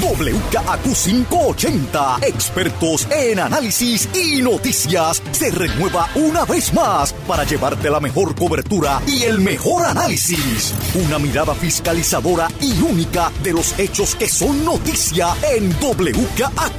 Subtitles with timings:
[0.00, 7.98] WKAQ 580, expertos en análisis y noticias, se renueva una vez más para llevarte la
[7.98, 10.74] mejor cobertura y el mejor análisis.
[11.06, 16.78] Una mirada fiscalizadora y única de los hechos que son noticia en WKAQ.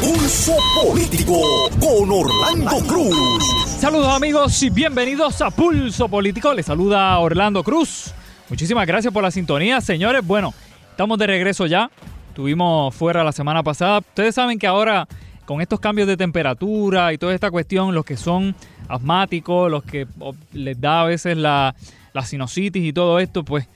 [0.00, 1.40] Pulso Político
[1.80, 3.44] con Orlando Cruz.
[3.80, 6.52] Saludos amigos y bienvenidos a Pulso Político.
[6.52, 8.12] Les saluda Orlando Cruz.
[8.50, 10.26] Muchísimas gracias por la sintonía, señores.
[10.26, 10.52] Bueno,
[10.90, 11.90] estamos de regreso ya.
[12.34, 14.00] Estuvimos fuera la semana pasada.
[14.00, 15.06] Ustedes saben que ahora
[15.44, 18.56] con estos cambios de temperatura y toda esta cuestión, los que son
[18.88, 20.08] asmáticos, los que
[20.52, 21.76] les da a veces la,
[22.12, 23.68] la sinusitis y todo esto, pues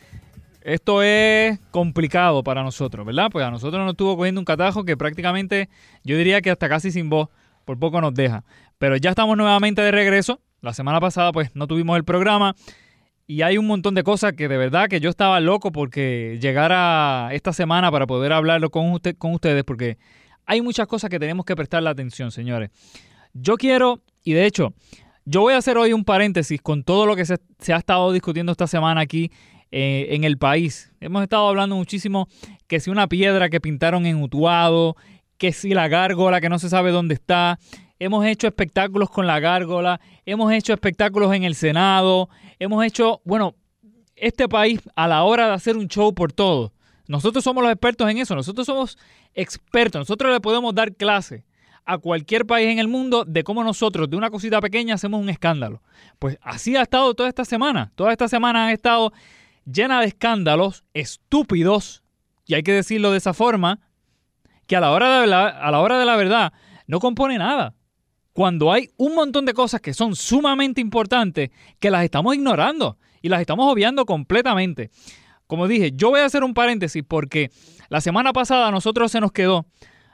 [0.62, 3.28] esto es complicado para nosotros, ¿verdad?
[3.30, 5.68] Pues a nosotros nos estuvo cogiendo un catajo que prácticamente
[6.02, 7.28] yo diría que hasta casi sin voz,
[7.64, 8.42] por poco nos deja.
[8.78, 10.41] Pero ya estamos nuevamente de regreso.
[10.62, 12.56] La semana pasada pues no tuvimos el programa
[13.31, 17.28] y hay un montón de cosas que de verdad que yo estaba loco porque llegara
[17.33, 19.99] esta semana para poder hablarlo con, usted, con ustedes porque
[20.47, 22.71] hay muchas cosas que tenemos que prestarle atención, señores.
[23.34, 24.72] Yo quiero, y de hecho,
[25.27, 28.12] yo voy a hacer hoy un paréntesis con todo lo que se, se ha estado
[28.12, 29.31] discutiendo esta semana aquí
[29.71, 30.91] eh, en el país.
[30.99, 32.28] Hemos estado hablando muchísimo
[32.66, 34.97] que si una piedra que pintaron en Utuado,
[35.37, 37.59] que si la gárgola que no se sabe dónde está.
[37.98, 42.28] Hemos hecho espectáculos con la gárgola, hemos hecho espectáculos en el Senado,
[42.59, 43.54] hemos hecho, bueno,
[44.14, 46.72] este país a la hora de hacer un show por todo.
[47.09, 48.98] Nosotros somos los expertos en eso, nosotros somos
[49.34, 51.44] expertos, nosotros le podemos dar clase
[51.84, 55.30] a cualquier país en el mundo de cómo nosotros de una cosita pequeña hacemos un
[55.30, 55.82] escándalo.
[56.19, 57.92] Pues así ha estado toda esta semana.
[57.94, 59.10] Toda esta semana ha estado
[59.65, 62.03] llena de escándalos estúpidos,
[62.44, 63.80] y hay que decirlo de esa forma,
[64.66, 66.53] que a la hora de la, a la, hora de la verdad
[66.86, 67.75] no compone nada.
[68.38, 71.50] Cuando hay un montón de cosas que son sumamente importantes
[71.81, 74.91] que las estamos ignorando y las estamos obviando completamente.
[75.49, 77.50] Como dije, yo voy a hacer un paréntesis porque
[77.88, 79.66] la semana pasada a nosotros se nos quedó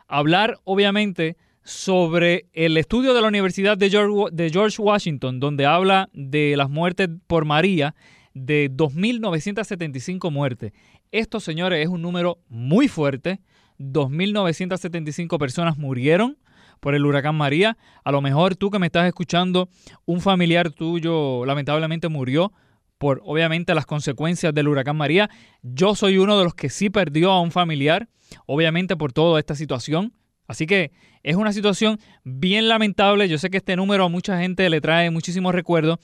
[0.09, 6.71] hablar, obviamente, sobre el estudio de la Universidad de George, Washington, donde habla de las
[6.71, 7.95] muertes por María,
[8.33, 10.72] de 2.975 muertes.
[11.13, 13.43] Esto, señores, es un número muy fuerte.
[13.78, 16.39] 2.975 personas murieron
[16.80, 17.76] por el huracán María.
[18.04, 19.68] A lo mejor tú que me estás escuchando,
[20.04, 22.53] un familiar tuyo lamentablemente murió
[22.98, 25.28] por obviamente las consecuencias del huracán María.
[25.62, 28.09] Yo soy uno de los que sí perdió a un familiar,
[28.47, 30.12] obviamente por toda esta situación.
[30.47, 30.92] Así que
[31.22, 33.28] es una situación bien lamentable.
[33.28, 35.98] Yo sé que este número a mucha gente le trae muchísimos recuerdos,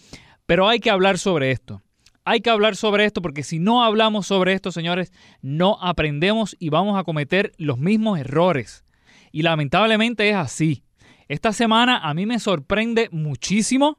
[0.47, 1.83] pero hay que hablar sobre esto.
[2.25, 5.13] Hay que hablar sobre esto porque si no hablamos sobre esto, señores,
[5.43, 8.85] no aprendemos y vamos a cometer los mismos errores.
[9.33, 10.85] Y lamentablemente es así.
[11.29, 13.99] Esta semana a mí me sorprende muchísimo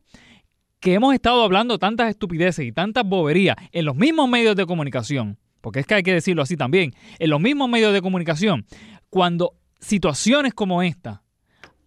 [0.80, 5.38] que hemos estado hablando tantas estupideces y tantas boberías en los mismos medios de comunicación,
[5.62, 8.66] porque es que hay que decirlo así también, en los mismos medios de comunicación,
[9.10, 11.22] cuando situaciones como esta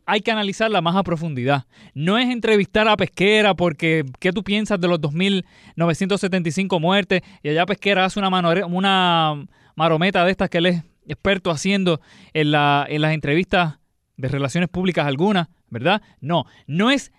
[0.06, 1.64] hay que analizarla más a profundidad.
[1.94, 7.23] No es entrevistar a Pesquera porque ¿qué tú piensas de los 2.975 muertes?
[7.43, 9.46] Y allá Pesquera hace una, una
[9.76, 12.01] marometa de estas que él es experto haciendo
[12.33, 13.79] en, la, en las entrevistas
[14.17, 16.03] de relaciones públicas algunas, ¿verdad?
[16.21, 17.12] No, no es,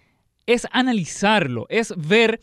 [0.45, 2.39] es analizarlo, es ver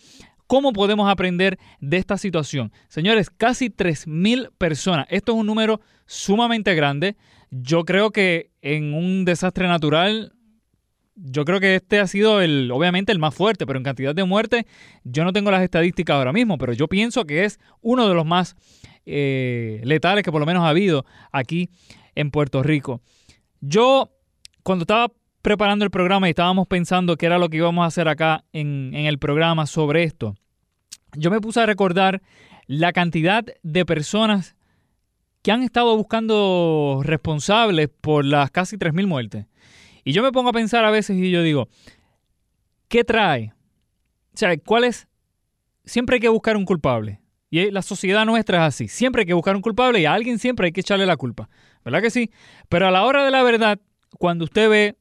[0.47, 2.73] cómo podemos aprender de esta situación.
[2.89, 5.07] Señores, casi 3.000 personas.
[5.09, 7.17] Esto es un número sumamente grande.
[7.51, 10.35] Yo creo que en un desastre natural,
[11.15, 14.25] yo creo que este ha sido el, obviamente el más fuerte, pero en cantidad de
[14.25, 14.65] muertes,
[15.05, 18.27] yo no tengo las estadísticas ahora mismo, pero yo pienso que es uno de los
[18.27, 18.55] más
[19.07, 21.71] eh, letales que por lo menos ha habido aquí
[22.15, 23.01] en Puerto Rico.
[23.61, 24.11] Yo,
[24.63, 28.09] cuando estaba preparando el programa y estábamos pensando qué era lo que íbamos a hacer
[28.09, 30.35] acá en, el programa sobre esto,
[31.15, 32.23] yo me puse a recordar
[32.67, 34.57] la cantidad de personas
[35.43, 39.47] que han estado buscando responsables por las casi 3.000 muertes.
[40.05, 41.69] Y yo me pongo a pensar a veces y yo digo,
[42.89, 43.53] ¿qué trae?
[44.35, 45.09] O sea, ¿cuál es?
[45.85, 47.22] Siempre hay que buscar un culpable.
[47.53, 48.89] Y la sociedad nuestra es así.
[48.89, 51.51] Siempre hay que buscar un culpable y a alguien siempre hay que echarle la culpa.
[51.85, 52.31] ¿Verdad que sí?
[52.71, 53.79] Pero a la hora de la verdad,
[54.19, 54.97] cuando usted ve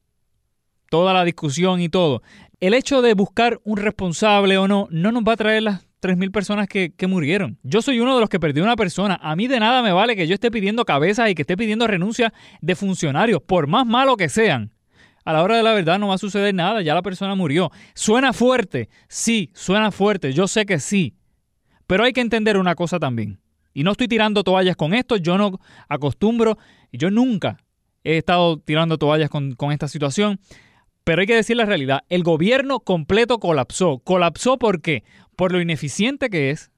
[0.89, 2.21] toda la discusión y todo,
[2.59, 6.30] el hecho de buscar un responsable o no, no nos va a traer las 3.000
[6.33, 7.57] personas que, murieron.
[7.63, 9.18] Yo soy uno de los que perdió una persona.
[9.21, 11.88] A mí de nada me vale que yo esté pidiendo cabezas y que esté pidiendo
[11.88, 14.74] renuncia de funcionarios, por más malo que sean.
[15.24, 17.71] A la hora de la verdad no va a suceder nada, ya la persona murió.
[17.94, 18.89] ¿Suena fuerte?
[19.07, 21.15] Sí, suena fuerte, yo sé que sí.
[21.92, 23.42] Pero hay que entender una cosa también.
[23.74, 25.60] Y no estoy tirando toallas con esto, yo no
[25.90, 26.58] acostumbro,
[26.94, 27.58] yo nunca
[28.06, 30.40] he estado tirando toallas con, con esta situación.
[31.04, 34.00] Pero hay que decir la realidad, el gobierno completo colapsó.
[34.00, 35.04] ¿Colapsó por qué?
[35.36, 36.72] Por lo ineficiente que es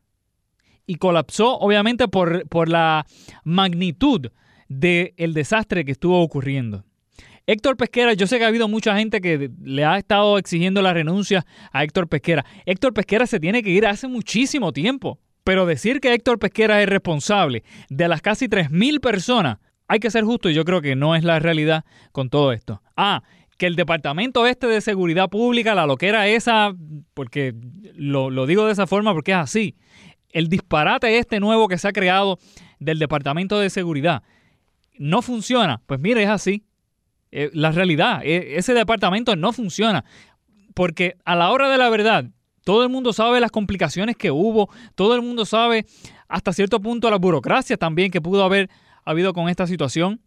[0.87, 3.05] y colapsó obviamente por, por la
[3.43, 4.31] magnitud
[4.67, 6.85] del desastre que estuvo ocurriendo.
[7.45, 10.93] Héctor Pesquera, yo sé que ha habido mucha gente que le ha estado exigiendo la
[10.93, 12.45] renuncia a Héctor Pesquera.
[12.65, 15.19] Héctor Pesquera se tiene que ir hace muchísimo tiempo.
[15.43, 19.57] Pero decir que Héctor Pesquera es responsable de las casi 3.000 personas,
[19.89, 22.81] hay que ser justo y yo creo que no es la realidad con todo esto.
[22.95, 23.23] Ah,
[23.57, 26.73] que el Departamento Este de Seguridad Pública, la loquera esa,
[27.13, 27.53] porque
[27.93, 29.75] lo, lo digo de esa forma porque es así,
[30.29, 32.39] el disparate este nuevo que se ha creado
[32.79, 34.23] del Departamento de Seguridad
[34.97, 36.63] no funciona, pues mire, es así.
[37.35, 40.05] Eh, la realidad, e, ese departamento no funciona.
[40.75, 42.25] Porque a la hora de la verdad,
[42.63, 45.87] todo el mundo sabe las complicaciones que hubo, todo el mundo sabe
[46.27, 48.69] hasta cierto punto la burocracia también que pudo haber
[49.03, 50.21] habido con esta situación.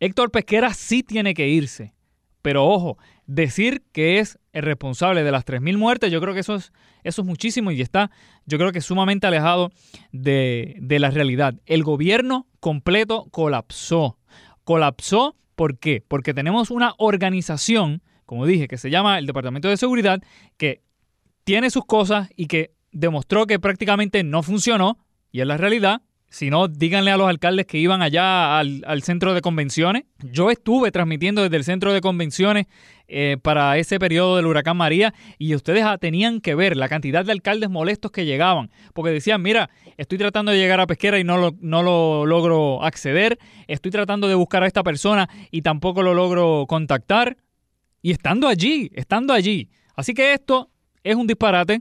[0.00, 1.92] Héctor Pesquera sí tiene que irse.
[2.40, 2.96] Pero ojo,
[3.26, 6.72] decir que es el responsable de las 3.000 muertes, yo creo que eso es,
[7.04, 8.10] eso es muchísimo y está,
[8.46, 9.70] yo creo que sumamente alejado
[10.12, 11.54] de, de la realidad.
[11.66, 14.18] El gobierno completo colapsó.
[14.64, 16.04] Colapsó, ¿por qué?
[16.06, 20.22] Porque tenemos una organización, como dije, que se llama el Departamento de Seguridad,
[20.56, 20.82] que
[21.44, 24.98] tiene sus cosas y que demostró que prácticamente no funcionó,
[25.32, 26.02] y es la realidad,
[26.36, 30.04] si no, díganle a los alcaldes que iban allá al, centro de convenciones.
[30.18, 32.66] Yo estuve transmitiendo desde el centro de convenciones
[33.08, 37.32] eh, para ese periodo del huracán María y ustedes tenían que ver la cantidad de
[37.32, 41.38] alcaldes molestos que llegaban, porque decían, mira, estoy tratando de llegar a Pesquera y no
[41.38, 46.12] lo, no lo logro acceder, estoy tratando de buscar a esta persona y tampoco lo
[46.12, 47.38] logro contactar.
[48.02, 49.70] Y estando allí, estando allí.
[49.94, 50.70] Así que esto
[51.02, 51.80] es un disparate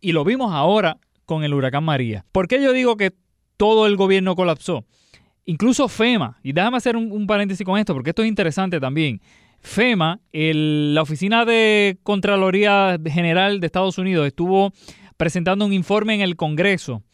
[0.00, 0.96] y lo vimos ahora
[1.26, 2.24] con el huracán María.
[2.32, 3.12] ¿Por qué yo digo que
[3.62, 4.84] todo el gobierno colapsó.
[5.44, 9.20] Incluso FEMA, y déjame hacer un, paréntesis con esto, porque esto es interesante también.
[9.60, 14.72] FEMA, la Oficina de Contraloría General de Estados Unidos, estuvo
[15.16, 17.04] presentando un informe en el Congreso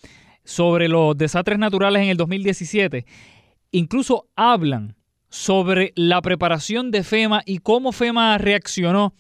[0.43, 3.05] sobre los desastres naturales en el 2017.
[3.73, 4.97] Incluso hablan
[5.29, 9.13] sobre la preparación de FEMA y cómo FEMA reaccionó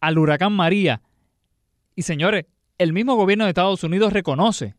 [0.00, 1.00] al huracán María.
[1.94, 2.46] Y señores,
[2.78, 4.74] el mismo gobierno de Estados Unidos reconoce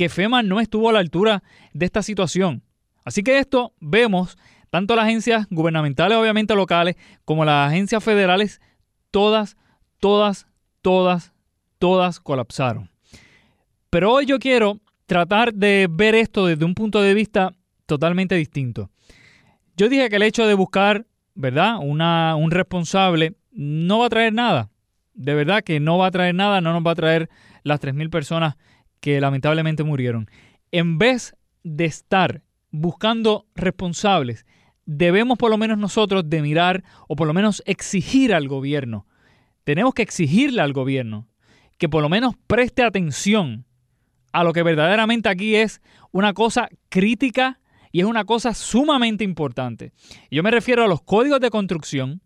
[0.00, 1.42] que FEMA no estuvo a la altura
[1.74, 2.62] de esta situación.
[3.04, 4.38] Así que esto vemos,
[4.70, 8.62] tanto las agencias gubernamentales, obviamente locales, como las agencias federales,
[9.10, 9.58] todas,
[9.98, 10.46] todas,
[10.80, 11.34] todas,
[11.78, 12.88] todas colapsaron.
[13.90, 17.52] Pero hoy yo quiero tratar de ver esto desde un punto de vista
[17.84, 18.88] totalmente distinto.
[19.76, 21.04] Yo dije que el hecho de buscar,
[21.34, 21.76] ¿verdad?
[21.78, 24.70] Un responsable no va a traer nada.
[25.12, 27.28] De verdad que no va a traer nada, no nos va a traer
[27.64, 28.56] las 3.000 personas
[29.00, 30.30] que lamentablemente murieron.
[30.72, 34.46] En vez de estar buscando responsables,
[34.86, 39.06] debemos por lo menos nosotros de mirar o por lo menos exigir al gobierno.
[39.64, 41.28] Tenemos que exigirle al gobierno
[41.78, 43.64] que por lo menos preste atención
[44.32, 45.80] a lo que verdaderamente aquí es
[46.12, 47.60] una cosa crítica
[47.92, 49.92] y es una cosa sumamente importante.
[50.30, 52.20] Yo me refiero a los códigos de construcción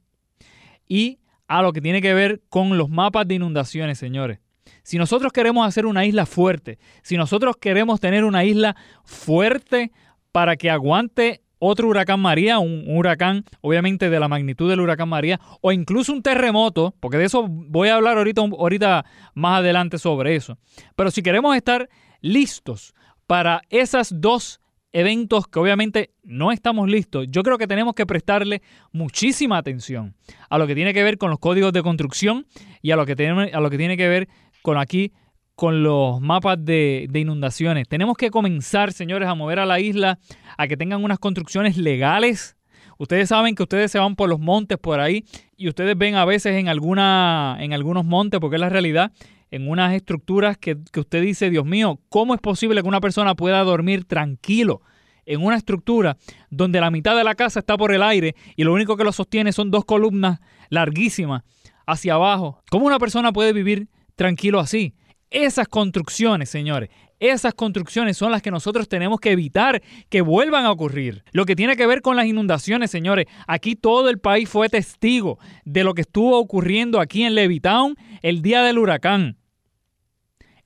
[0.87, 4.41] y a lo que tiene que ver con los mapas de inundaciones, señores.
[4.85, 9.91] Si nosotros queremos hacer una isla fuerte, si nosotros queremos tener una isla fuerte
[10.31, 15.41] para que aguante otro huracán María, un, huracán obviamente de la magnitud del huracán María,
[15.63, 20.37] o incluso un terremoto, porque de eso voy a hablar ahorita, ahorita más adelante sobre
[20.37, 20.59] eso.
[20.95, 21.89] Pero si queremos estar
[22.21, 22.95] listos
[23.27, 24.61] para esas dos
[24.93, 28.63] eventos que obviamente no estamos listos, yo creo que tenemos que prestarle
[28.93, 30.15] muchísima atención
[30.49, 32.47] a lo que tiene que ver con los códigos de construcción
[32.81, 34.29] y a lo que tiene, a lo que, tiene que ver
[34.65, 35.13] con aquí
[35.55, 37.87] con los mapas de, inundaciones.
[37.87, 40.19] Tenemos que comenzar, señores, a mover a la isla
[40.57, 42.57] a que tengan unas construcciones legales.
[42.99, 45.25] Ustedes saben que ustedes se van por los montes por ahí
[45.57, 49.13] y ustedes ven a veces en, alguna, en algunos montes, porque es la realidad,
[49.51, 53.35] en unas estructuras que, que usted dice, Dios mío, ¿cómo es posible que una persona
[53.35, 54.81] pueda dormir tranquilo?
[55.27, 56.19] en una estructura
[56.51, 59.13] donde la mitad de la casa está por el aire y lo único que lo
[59.13, 61.45] sostiene son dos columnas larguísimas
[61.87, 62.63] hacia abajo.
[62.71, 64.95] ¿Cómo una persona puede vivir tranquilo así?
[65.31, 70.71] Esas construcciones, señores, esas construcciones son las que nosotros tenemos que evitar que vuelvan a
[70.71, 71.25] ocurrir.
[71.33, 75.39] Lo que tiene que ver con las inundaciones, señores, aquí todo el país fue testigo
[75.65, 79.39] de lo que estuvo ocurriendo aquí en Levittown el día del huracán.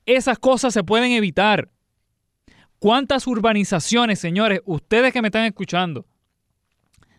[0.04, 1.70] Esas cosas se pueden evitar.
[2.78, 6.06] ¿Cuántas urbanizaciones, señores, ustedes que me están escuchando,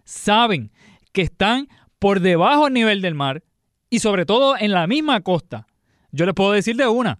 [0.03, 0.71] saben
[1.13, 1.67] que están
[1.97, 3.43] por debajo del nivel del mar
[3.89, 5.68] y sobre todo en la misma costa?
[6.11, 7.19] Yo les puedo decir de una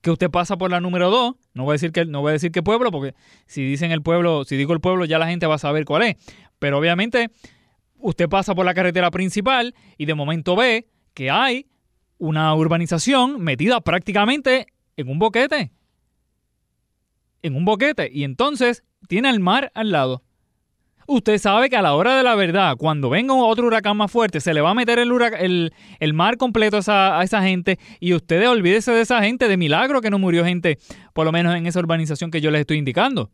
[0.00, 2.32] que usted pasa por la número 2, no voy a decir que no voy a
[2.32, 3.14] decir qué pueblo porque
[3.46, 6.02] si dicen el pueblo, si digo el pueblo ya la gente va a saber cuál
[6.02, 6.16] es,
[6.58, 7.30] pero obviamente
[7.98, 11.66] usted pasa por la carretera principal y de momento ve que hay
[12.18, 15.72] una urbanización metida prácticamente en un boquete.
[17.42, 18.10] En un boquete.
[18.12, 20.22] Y entonces tiene el mar al lado
[21.10, 24.40] usted sabe que a la hora de la verdad, cuando venga otro huracán más fuerte,
[24.40, 28.92] se le va a meter el, el, mar completo a esa, gente y ustedes olvídese
[28.92, 30.78] de esa gente, de milagro que no murió gente,
[31.12, 33.30] por lo menos en esa urbanización que yo les estoy indicando.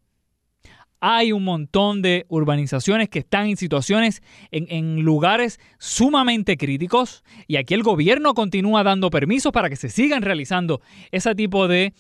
[1.01, 7.75] Hay un montón de urbanizaciones que están en situaciones, en, lugares sumamente críticos y aquí
[7.75, 10.81] el gobierno continúa dando permisos para que se sigan realizando
[11.13, 11.93] ese tipo de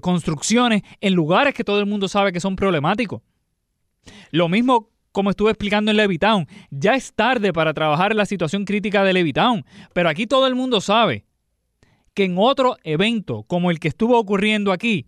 [0.00, 3.22] construcciones en lugares que todo el mundo sabe que son problemáticos.
[4.30, 9.02] Lo mismo como estuve explicando en Levittown, ya es tarde para trabajar la situación crítica
[9.02, 11.24] de Levittown, pero aquí todo el mundo sabe
[12.12, 15.06] que en otro evento como el que estuvo ocurriendo aquí,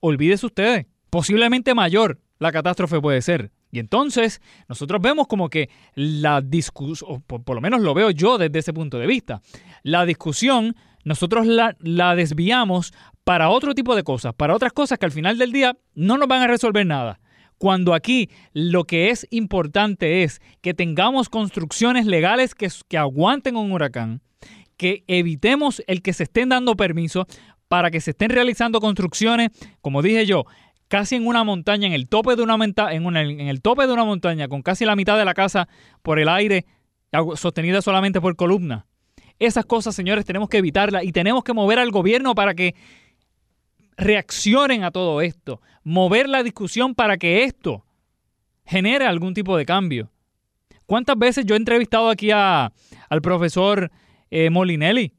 [0.00, 3.52] olvídese ustedes, posiblemente mayor la catástrofe puede ser.
[3.70, 8.38] Y entonces nosotros vemos como que la discusión, por, por, lo menos lo veo yo
[8.38, 9.40] desde ese punto de vista,
[9.84, 12.92] la discusión nosotros la, la desviamos
[13.24, 16.28] para otro tipo de cosas, para otras cosas que al final del día no nos
[16.28, 17.20] van a resolver nada.
[17.62, 23.70] Cuando aquí lo que es importante es que tengamos construcciones legales que, que aguanten un
[23.70, 24.20] huracán,
[24.76, 27.24] que evitemos el que se estén dando permiso
[27.68, 29.50] para que se estén realizando construcciones,
[29.80, 30.44] como dije yo,
[30.88, 34.04] casi en una montaña, en el tope de una, en, en el tope de una
[34.04, 35.68] montaña, con casi la mitad de la casa
[36.02, 36.66] por el aire,
[37.36, 38.86] sostenida solamente por columnas.
[39.38, 42.74] Esas cosas, señores, tenemos que evitarlas y tenemos que mover al gobierno para que
[43.96, 47.84] reaccionen a todo esto, mover la discusión para que esto
[48.64, 50.10] genere algún tipo de cambio.
[50.86, 52.72] ¿Cuántas veces yo he entrevistado aquí a,
[53.08, 53.90] al profesor
[54.30, 55.14] eh, Molinelli?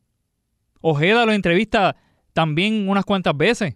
[0.82, 1.96] Ojeda lo entrevista
[2.34, 3.76] también unas cuantas veces.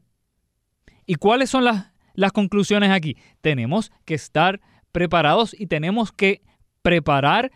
[1.05, 3.17] ¿Y cuáles son las, las conclusiones aquí?
[3.41, 4.59] Tenemos que estar
[4.91, 6.41] preparados y tenemos que
[6.81, 7.51] preparar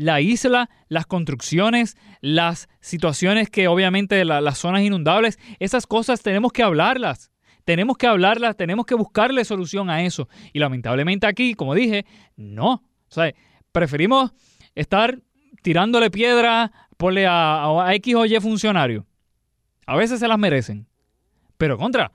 [0.00, 6.62] la isla, las construcciones, las situaciones que obviamente las zonas inundables, esas cosas tenemos que
[6.62, 7.30] hablarlas.
[7.66, 10.26] Tenemos que hablarlas, tenemos que buscarle solución a eso.
[10.54, 12.72] Y lamentablemente aquí, como dije, no.
[12.72, 13.34] O sea,
[13.72, 14.32] preferimos
[14.74, 15.20] estar
[15.60, 19.06] tirándole piedra porle a, a X o Y funcionario.
[19.86, 20.88] A veces se las merecen.
[21.58, 22.10] Pero contra,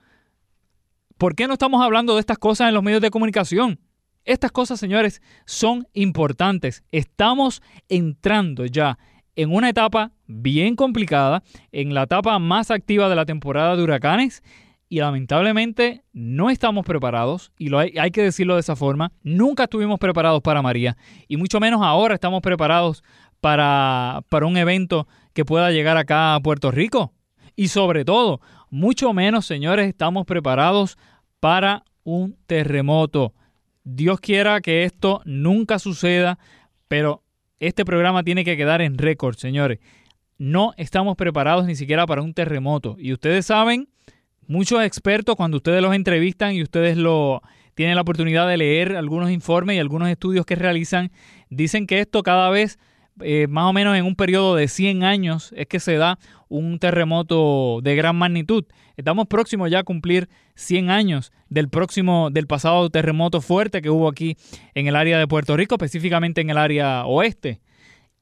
[1.18, 3.78] ¿por qué no estamos hablando de estas cosas en los medios de comunicación?
[4.26, 6.82] Estas cosas, señores, son importantes.
[6.90, 8.98] Estamos entrando ya
[9.36, 14.42] en una etapa bien complicada, en la etapa más activa de la temporada de huracanes
[14.88, 19.98] y lamentablemente no estamos preparados, y lo hay, que decirlo de esa forma, nunca estuvimos
[19.98, 23.02] preparados para María, y mucho menos ahora estamos preparados
[23.40, 27.12] para, para un evento que pueda llegar acá a Puerto Rico.
[27.56, 28.40] Y sobre todo,
[28.70, 30.98] mucho menos, señores, estamos preparados
[31.40, 33.34] para un terremoto.
[33.88, 36.40] Dios quiera que esto nunca suceda,
[36.88, 37.22] pero
[37.60, 39.78] este programa tiene que quedar en récord, señores.
[40.38, 42.96] no estamos preparados ni siquiera para un terremoto.
[42.98, 43.88] Y ustedes saben,
[44.48, 47.42] muchos expertos, cuando ustedes los entrevistan y ustedes lo
[47.74, 51.12] tienen la oportunidad de leer algunos informes y algunos estudios que realizan,
[51.48, 52.80] dicen que esto cada vez,
[53.20, 56.80] eh, más o menos en un periodo de 100 años, es que se da un
[56.80, 58.64] terremoto de gran magnitud.
[58.96, 64.08] Estamos próximos ya a cumplir 100 años del próximo, del pasado terremoto fuerte que hubo
[64.08, 64.36] aquí
[64.74, 67.60] en el área de Puerto Rico, específicamente en el área oeste.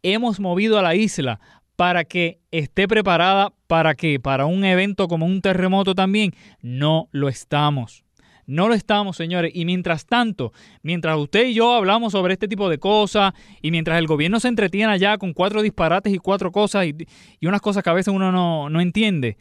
[0.03, 1.39] Hemos movido a la isla
[1.77, 7.29] para que esté preparada para que para un evento como un terremoto también no lo
[7.29, 8.05] estamos.
[8.47, 9.53] No lo estamos, señores.
[9.55, 10.53] Y mientras tanto,
[10.83, 14.49] mientras usted y yo hablamos sobre este tipo de cosas y mientras el gobierno se
[14.49, 16.95] entretiene allá con cuatro disparates y cuatro cosas y,
[17.41, 19.39] y unas cosas que a veces uno no, no entiende,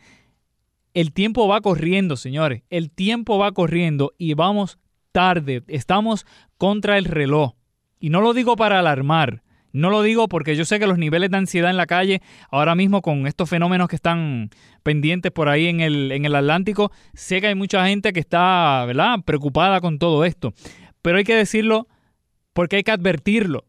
[0.93, 2.63] el tiempo va corriendo, señores.
[2.69, 4.79] El tiempo va corriendo y vamos
[5.11, 5.63] tarde.
[5.67, 6.25] Estamos
[6.57, 7.53] contra el reloj.
[7.99, 9.43] Y no lo digo para alarmar.
[9.71, 12.21] No lo digo porque yo sé que los niveles de ansiedad en la calle,
[12.51, 14.51] ahora mismo con estos fenómenos que están
[14.83, 18.85] pendientes por ahí en el, en el Atlántico, sé que hay mucha gente que está
[18.85, 19.19] ¿verdad?
[19.25, 20.53] preocupada con todo esto.
[21.01, 21.87] Pero hay que decirlo
[22.53, 23.65] porque hay que advertirlo.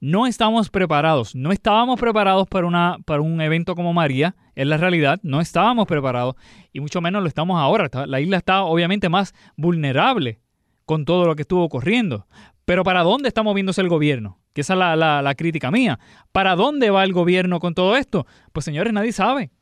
[0.00, 4.76] No estamos preparados, no estábamos preparados para, una, para un evento como María, en la
[4.76, 6.34] realidad, no estábamos preparados
[6.72, 7.88] y mucho menos lo estamos ahora.
[8.06, 10.40] La isla está obviamente más vulnerable
[10.84, 12.26] con todo lo que estuvo ocurriendo.
[12.64, 14.40] Pero ¿para dónde está moviéndose el gobierno?
[14.52, 16.00] Que esa es la, la, crítica mía.
[16.32, 18.26] ¿Para dónde va el gobierno con todo esto?
[18.52, 19.52] Pues señores, nadie sabe.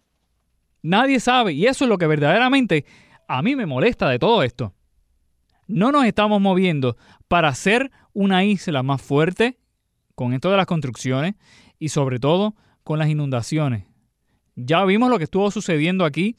[0.81, 1.53] Nadie sabe.
[1.53, 2.87] Y eso es lo que verdaderamente
[3.29, 4.73] a mí me molesta de todo esto.
[5.67, 6.97] No nos estamos moviendo
[7.29, 9.59] para hacer una isla más fuerte
[10.15, 11.35] con esto de las construcciones
[11.79, 13.85] y sobre todo con las inundaciones.
[14.57, 16.37] Ya vimos lo que estuvo sucediendo aquí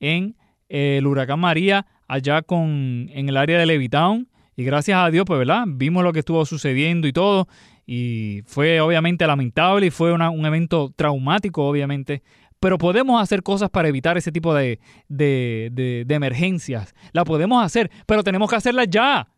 [0.00, 0.36] en
[0.68, 4.28] eh, el huracán María, allá con, en el área de Levitown.
[4.56, 5.64] Y gracias a Dios, pues, ¿verdad?
[5.66, 7.48] Vimos lo que estuvo sucediendo y todo.
[7.86, 12.22] Y fue obviamente lamentable y fue un evento traumático, obviamente.
[12.58, 16.94] Pero podemos hacer cosas para evitar ese tipo de, de, de emergencias.
[17.12, 19.28] La podemos hacer, pero tenemos que hacerlas ya.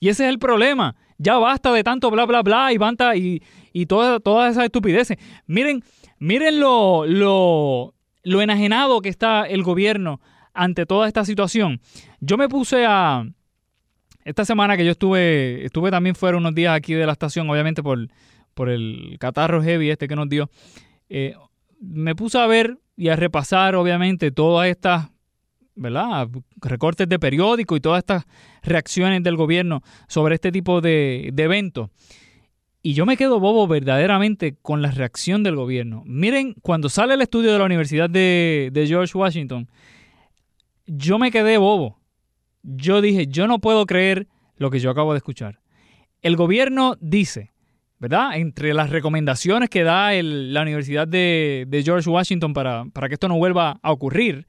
[0.00, 0.96] Y ese es el problema.
[1.18, 5.16] Ya basta de tanto bla, bla, bla y banta y, y todas toda esas estupideces.
[5.46, 5.82] Miren,
[6.18, 7.92] miren lo, lo,
[8.40, 10.20] enajenado que está el gobierno
[10.54, 11.80] ante toda esta situación.
[12.20, 13.24] Yo me puse a...
[14.24, 17.80] Esta semana que yo estuve, estuve también fuera unos días aquí de la estación, obviamente
[17.80, 18.08] por,
[18.54, 20.50] por el catarro heavy este que nos dio,
[21.08, 21.34] eh,
[21.78, 25.10] me puse a ver y a repasar, obviamente, todas estas
[25.76, 26.28] ¿verdad?
[26.56, 28.24] recortes de periódico y todas estas
[28.62, 31.90] reacciones del gobierno sobre este tipo de, eventos.
[32.82, 36.02] Y yo me quedo bobo verdaderamente con la reacción del gobierno.
[36.06, 39.68] Miren, cuando sale el estudio de la Universidad de, George Washington,
[40.86, 41.98] yo me quedé bobo.
[42.62, 45.60] Yo dije, yo no puedo creer lo que yo acabo de escuchar.
[46.22, 47.52] El gobierno dice,
[47.98, 48.36] ¿verdad?
[48.36, 53.36] Entre las recomendaciones que da la Universidad de, de George Washington para, que esto no
[53.36, 54.46] vuelva a ocurrir,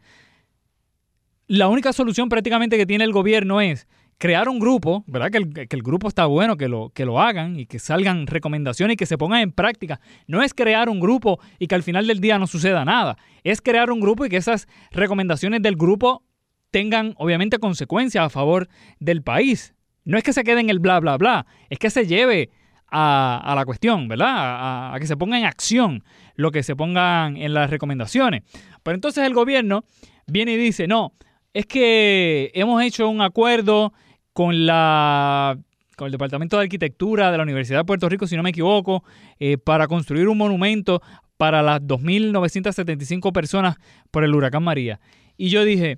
[1.47, 3.87] la única solución prácticamente que tiene el gobierno es
[4.17, 5.31] crear un grupo, ¿verdad?
[5.31, 8.97] Que el, grupo está bueno, que lo, que lo hagan y que salgan recomendaciones y
[8.97, 9.99] que se pongan en práctica.
[10.27, 13.17] No es crear un grupo y que al final del día no suceda nada.
[13.43, 16.23] Es crear un grupo y que esas recomendaciones del grupo
[16.71, 18.67] tengan obviamente consecuencias a favor
[18.99, 19.73] del país.
[20.03, 21.45] No es que se quede en el bla, bla, bla.
[21.69, 22.49] Es que se lleve
[22.89, 24.93] a, la cuestión, ¿verdad?
[24.93, 26.03] A, que se ponga en acción
[26.35, 28.43] lo que se pongan en las recomendaciones.
[28.83, 29.83] Pero entonces el gobierno
[30.27, 31.13] viene y dice, no,
[31.53, 33.93] es que hemos hecho un acuerdo
[34.37, 35.57] con la
[35.95, 39.03] con el Departamento de Arquitectura de la Universidad de Puerto Rico, si no me equivoco,
[39.39, 41.01] eh, para construir un monumento
[41.37, 43.77] para las 2.975 personas
[44.11, 44.99] por el huracán María.
[45.37, 45.97] Y yo dije,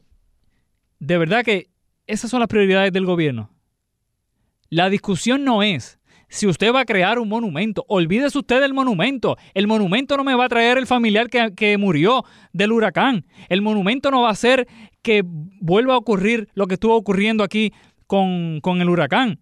[0.99, 1.67] de verdad que
[2.07, 3.49] esas son las prioridades del gobierno.
[4.69, 5.99] La discusión no es
[6.29, 9.35] si usted va a crear un monumento, olvídese usted del monumento.
[9.55, 12.23] El monumento no me va a traer el familiar que, murió
[12.53, 13.25] del huracán.
[13.49, 14.67] El monumento no va a hacer
[15.01, 17.73] que vuelva a ocurrir lo que estuvo ocurriendo aquí
[18.09, 19.39] con, con el huracán.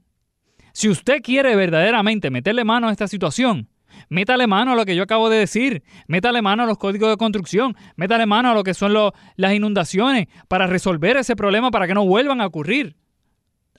[0.74, 3.70] Si usted quiere verdaderamente meterle mano a esta situación,
[4.10, 7.16] métale mano a lo que yo acabo de decir, métale mano a los códigos de
[7.16, 11.94] construcción, métale mano a lo que son las inundaciones para resolver ese problema para que
[11.94, 12.98] no vuelvan a ocurrir.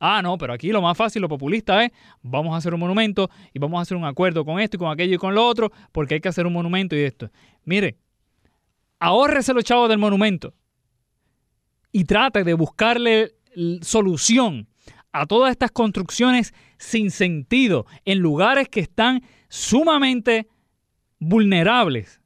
[0.00, 3.28] Ah, no, pero aquí lo más fácil, lo populista es, vamos a hacer un monumento
[3.52, 5.70] y vamos a hacer un acuerdo con esto y con aquello y con lo otro,
[5.92, 7.30] porque hay que hacer un monumento y esto.
[7.66, 7.98] Mire,
[9.00, 10.54] ahórrese los chavos del monumento
[11.92, 13.34] y trate de buscarle
[13.82, 14.66] solución
[15.12, 20.48] a todas estas construcciones sin sentido en lugares que están sumamente
[21.18, 22.20] vulnerables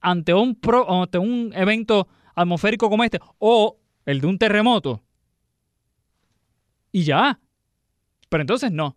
[0.00, 5.02] ante un, ante un evento atmosférico como este o el de un terremoto
[6.94, 7.40] y ya.
[8.28, 8.96] Pero entonces no.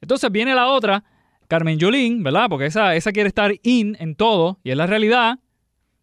[0.00, 1.04] Entonces viene la otra,
[1.48, 2.46] Carmen Yolín, ¿verdad?
[2.48, 5.38] Porque esa, esa quiere estar in en todo y es la realidad.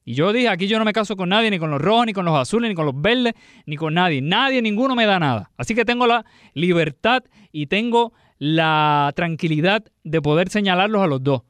[0.09, 2.13] Y yo dije, aquí yo no me caso con nadie, ni con los rojos, ni
[2.13, 3.33] con los azules, ni con los verdes,
[3.65, 4.21] ni con nadie.
[4.21, 5.51] Nadie, ninguno me da nada.
[5.57, 11.41] Así que tengo la libertad y tengo la tranquilidad de poder señalarlos a los dos.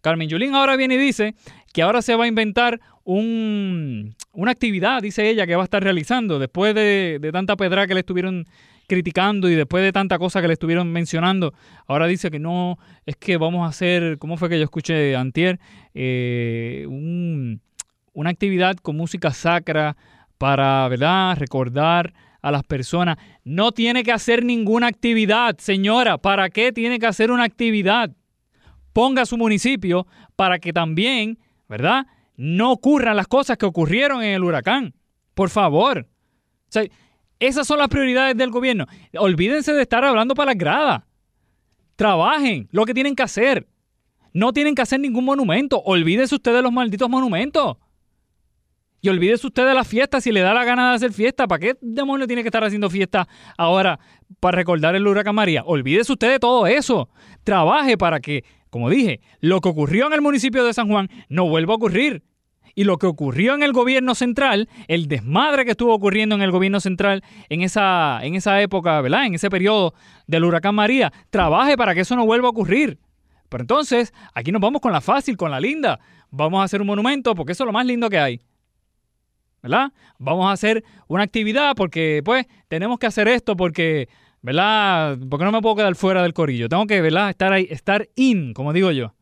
[0.00, 1.34] Carmen Yulín ahora viene y dice
[1.72, 5.82] que ahora se va a inventar un, una actividad, dice ella, que va a estar
[5.82, 8.46] realizando después de, de tanta pedra que le estuvieron
[8.86, 11.52] criticando y después de tanta cosa que le estuvieron mencionando,
[11.86, 15.58] ahora dice que no, es que vamos a hacer, ¿cómo fue que yo escuché antier?
[15.94, 17.60] Eh, un,
[18.12, 19.96] una actividad con música sacra
[20.38, 23.16] para, ¿verdad?, recordar a las personas.
[23.44, 26.18] No tiene que hacer ninguna actividad, señora.
[26.18, 28.10] ¿Para qué tiene que hacer una actividad?
[28.92, 34.44] Ponga su municipio para que también, ¿verdad?, no ocurran las cosas que ocurrieron en el
[34.44, 34.94] huracán.
[35.34, 36.08] Por favor.
[37.38, 38.86] esas son las prioridades del gobierno.
[39.16, 41.02] Olvídense de estar hablando para las gradas.
[41.96, 43.68] Trabajen lo que tienen que hacer.
[44.32, 45.80] No tienen que hacer ningún monumento.
[45.82, 47.76] Olvídense ustedes de los malditos monumentos.
[49.04, 51.48] Y olvídese usted de la fiesta si le da la gana de hacer fiesta.
[51.48, 53.26] ¿Para qué demonio tiene que estar haciendo fiesta
[53.58, 53.98] ahora
[54.38, 55.64] para recordar el huracán María?
[55.66, 57.08] Olvídese usted de todo eso.
[57.42, 61.48] Trabaje para que, como dije, lo que ocurrió en el municipio de San Juan no
[61.48, 62.22] vuelva a ocurrir.
[62.76, 66.52] Y lo que ocurrió en el gobierno central, el desmadre que estuvo ocurriendo en el
[66.52, 69.26] gobierno central en esa, en esa época, ¿verdad?
[69.26, 69.94] En ese periodo
[70.28, 73.00] del huracán María, trabaje para que eso no vuelva a ocurrir.
[73.48, 75.98] Pero entonces, aquí nos vamos con la fácil, con la linda.
[76.30, 78.40] Vamos a hacer un monumento porque eso es lo más lindo que hay.
[79.62, 79.92] ¿Verdad?
[80.18, 84.08] Vamos a hacer una actividad porque, pues, tenemos que hacer esto porque,
[84.42, 85.18] ¿verdad?
[85.30, 86.68] Porque no me puedo quedar fuera del corillo.
[86.68, 87.30] Tengo que, ¿verdad?
[87.30, 89.14] Estar ahí, estar in, como digo yo.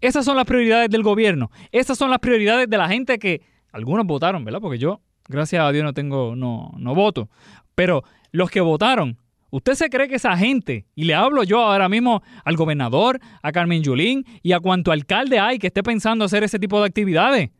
[0.00, 1.50] Esas son las prioridades del gobierno.
[1.70, 4.60] Esas son las prioridades de la gente que algunos votaron, ¿verdad?
[4.60, 7.28] Porque yo, gracias a Dios, no tengo, no, no voto.
[7.74, 9.18] Pero los que votaron,
[9.50, 13.52] ¿usted se cree que esa gente, y le hablo yo ahora mismo al gobernador, a
[13.52, 17.50] Carmen Yulín y a cuanto alcalde hay que esté pensando hacer ese tipo de actividades?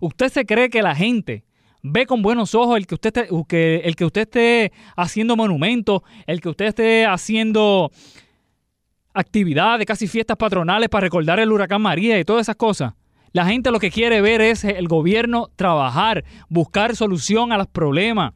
[0.00, 1.44] ¿Usted se cree que la gente
[1.82, 6.40] ve con buenos ojos el que usted esté, el que usted esté haciendo monumentos, el
[6.40, 7.90] que usted esté haciendo
[9.14, 12.94] actividades, casi fiestas patronales para recordar el huracán María y todas esas cosas?
[13.32, 18.32] La gente lo que quiere ver es el gobierno trabajar, buscar solución a los problemas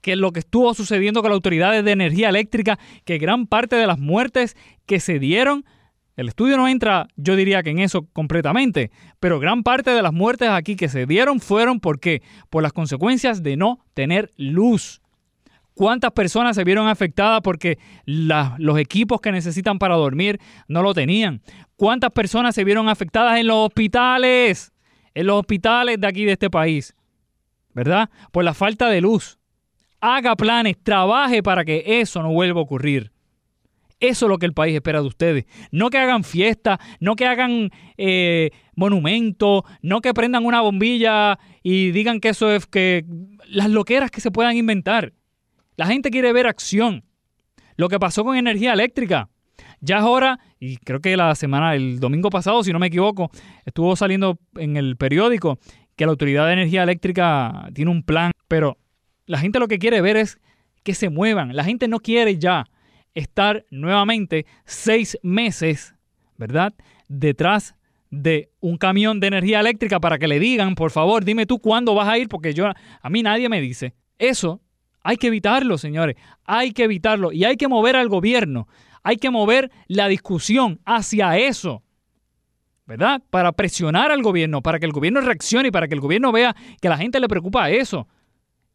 [0.00, 3.86] que lo que estuvo sucediendo con las autoridades de energía eléctrica, que gran parte de
[3.86, 5.64] las muertes que se dieron
[6.16, 10.14] el estudio no entra, yo diría que en eso completamente, pero gran parte de las
[10.14, 15.02] muertes aquí que se dieron fueron porque por las consecuencias de no tener luz.
[15.74, 21.42] ¿Cuántas personas se vieron afectadas porque los equipos que necesitan para dormir no lo tenían?
[21.76, 24.72] ¿Cuántas personas se vieron afectadas en los hospitales?
[25.12, 26.94] En los hospitales de aquí de este país.
[27.74, 28.08] ¿Verdad?
[28.32, 29.38] Por la falta de luz.
[30.00, 33.12] Haga planes, trabaje para que eso no vuelva a ocurrir.
[33.98, 35.46] Eso es lo que el país espera de ustedes.
[35.70, 41.92] No que hagan fiesta, no que hagan eh, monumentos, no que prendan una bombilla y
[41.92, 43.06] digan que eso es que
[43.48, 45.14] las loqueras que se puedan inventar.
[45.76, 47.04] La gente quiere ver acción.
[47.76, 49.30] Lo que pasó con energía eléctrica.
[49.80, 53.30] Ya es hora, y creo que la semana, el domingo pasado, si no me equivoco,
[53.66, 55.58] estuvo saliendo en el periódico
[55.96, 58.78] que la Autoridad de Energía Eléctrica tiene un plan, pero
[59.26, 60.38] la gente lo que quiere ver es
[60.82, 61.54] que se muevan.
[61.54, 62.66] La gente no quiere ya
[63.16, 65.94] estar nuevamente seis meses,
[66.36, 66.72] ¿verdad?
[67.08, 67.74] Detrás
[68.10, 71.94] de un camión de energía eléctrica para que le digan, por favor, dime tú cuándo
[71.94, 73.94] vas a ir, porque yo, a mí nadie me dice.
[74.18, 74.60] Eso
[75.02, 76.16] hay que evitarlo, señores.
[76.44, 78.68] Hay que evitarlo y hay que mover al gobierno.
[79.02, 81.82] Hay que mover la discusión hacia eso.
[82.86, 83.22] ¿Verdad?
[83.30, 86.54] Para presionar al gobierno, para que el gobierno reaccione y para que el gobierno vea
[86.80, 88.06] que a la gente le preocupa eso.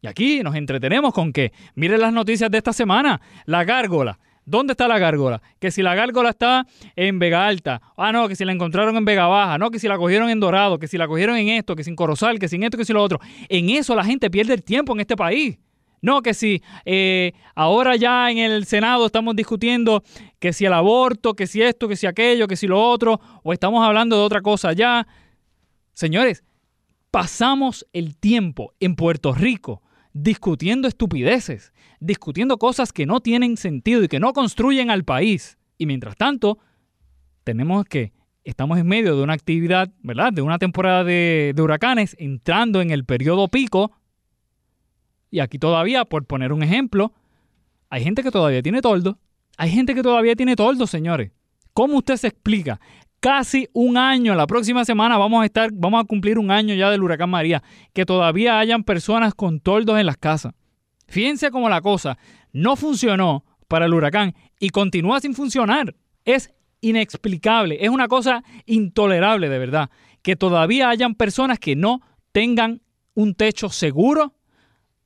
[0.02, 4.18] Y aquí nos entretenemos con que, miren las noticias de esta semana, la gárgola.
[4.44, 5.40] ¿Dónde está la gárgola?
[5.60, 7.80] Que si la gárgola está en Vega Alta.
[7.96, 9.56] Ah, no, que si la encontraron en Vega Baja.
[9.58, 10.78] No, que si la cogieron en Dorado.
[10.78, 13.02] Que si la cogieron en esto, que sin Corozal, que sin esto, que sin lo
[13.02, 13.20] otro.
[13.48, 15.58] En eso la gente pierde el tiempo en este país.
[16.00, 20.02] No, que si eh, ahora ya en el Senado estamos discutiendo
[20.40, 23.52] que si el aborto, que si esto, que si aquello, que si lo otro, o
[23.52, 25.06] estamos hablando de otra cosa ya.
[25.92, 26.42] Señores,
[27.12, 31.72] pasamos el tiempo en Puerto Rico discutiendo estupideces,
[32.02, 35.58] discutiendo cosas que no tienen sentido y que no construyen al país.
[35.78, 36.58] Y mientras tanto,
[37.44, 38.12] tenemos que
[38.44, 40.32] estamos en medio de una actividad, ¿verdad?
[40.32, 43.92] De una temporada de, huracanes, entrando en el periodo pico.
[45.30, 47.12] Y aquí todavía, por poner un ejemplo,
[47.88, 49.18] hay gente que todavía tiene toldo.
[49.56, 51.30] Hay gente que todavía tiene toldo, señores.
[51.72, 52.80] ¿Cómo usted se explica
[53.22, 54.34] casi un año.
[54.34, 57.62] La próxima semana vamos a estar, vamos a cumplir un año ya del huracán María.
[57.94, 60.54] Que todavía hayan personas con toldos en las casas.
[61.12, 62.16] Fíjense cómo la cosa
[62.54, 65.94] no funcionó para el huracán y continúa sin funcionar.
[66.24, 69.90] Es inexplicable, es una cosa intolerable de verdad
[70.22, 72.00] que todavía hayan personas que no
[72.32, 72.80] tengan
[73.12, 74.36] un techo seguro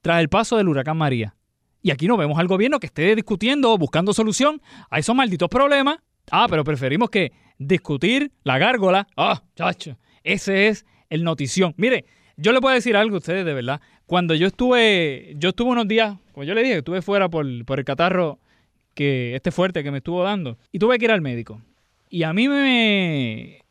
[0.01, 1.35] tras el paso del huracán María.
[1.83, 5.99] Y aquí no vemos al gobierno que esté discutiendo, buscando solución a esos malditos problemas.
[6.31, 9.09] Ah, pero preferimos que discutir la gárgola.
[9.17, 11.75] Ah, chacho, ese es el notición.
[11.77, 12.05] Mire,
[12.37, 13.81] yo le puedo decir algo a ustedes de verdad.
[14.07, 17.85] Cuando yo estuve, yo estuve unos días, como yo le dije, estuve fuera por, el
[17.85, 18.39] catarro
[18.95, 21.61] que este fuerte que me estuvo dando y tuve que ir al médico.
[22.09, 23.63] Y a mí me,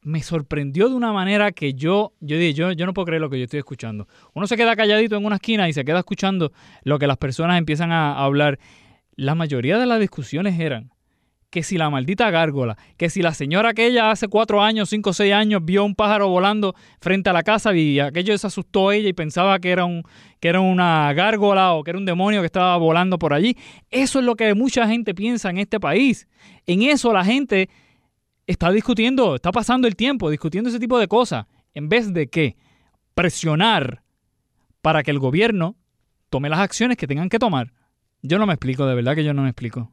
[0.00, 3.28] me sorprendió de una manera que yo, yo dije, yo, yo no puedo creer lo
[3.28, 4.08] que yo estoy escuchando.
[4.32, 7.58] Uno se queda calladito en una esquina y se queda escuchando lo que las personas
[7.58, 8.58] empiezan a hablar.
[9.14, 10.90] La mayoría de las discusiones eran
[11.50, 15.12] que si la maldita gárgola, que si la señora aquella hace cuatro años, cinco o
[15.12, 19.08] seis años vio un pájaro volando frente a la casa y aquello se asustó ella
[19.08, 20.04] y pensaba que era, un,
[20.38, 23.56] que era una gárgola o que era un demonio que estaba volando por allí.
[23.90, 26.28] Eso es lo que mucha gente piensa en este país.
[26.66, 27.68] En eso la gente
[28.46, 32.56] está discutiendo, está pasando el tiempo discutiendo ese tipo de cosas, en vez de que
[33.14, 34.02] presionar
[34.82, 35.76] para que el gobierno
[36.30, 37.72] tome las acciones que tengan que tomar.
[38.22, 39.92] Yo no me explico, de verdad que yo no me explico.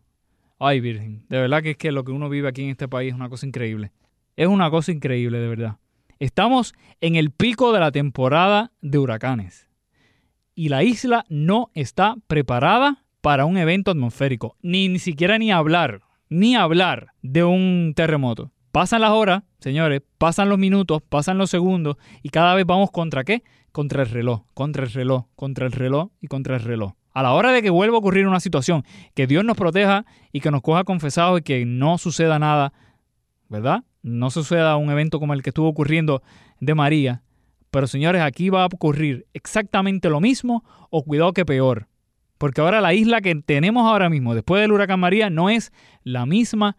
[0.60, 3.10] Ay, Virgen, de verdad que es que lo que uno vive aquí en este país
[3.10, 3.92] es una cosa increíble.
[4.36, 5.78] Es una cosa increíble, de verdad.
[6.18, 9.68] Estamos en el pico de la temporada de huracanes.
[10.56, 14.58] Y la isla no está preparada para un evento atmosférico.
[14.64, 18.52] Ni, ni siquiera ni hablar, ni hablar de un terremoto.
[18.72, 23.24] Pasan las horas, señores, pasan los minutos, pasan los segundos y cada vez vamos contra
[23.24, 23.44] qué?
[23.72, 27.34] Contra el reloj, contra el reloj, contra el reloj y contra el reloj a la
[27.34, 28.84] hora de que vuelva a ocurrir una situación,
[29.16, 32.74] que Dios nos proteja y que nos coja confesados y que no suceda nada,
[33.50, 33.84] ¿verdad?
[34.04, 36.22] No suceda un evento como el que estuvo ocurriendo
[36.60, 37.24] de María.
[37.72, 41.88] Pero señores, aquí va a ocurrir exactamente lo mismo o cuidado que peor.
[42.38, 46.28] Porque ahora la isla que tenemos ahora mismo, después del huracán María, no es la
[46.28, 46.78] misma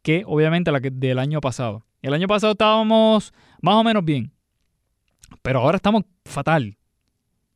[0.00, 1.84] que obviamente la que del año pasado.
[2.00, 4.32] El año pasado estábamos más o menos bien.
[5.42, 6.78] Pero ahora estamos fatal.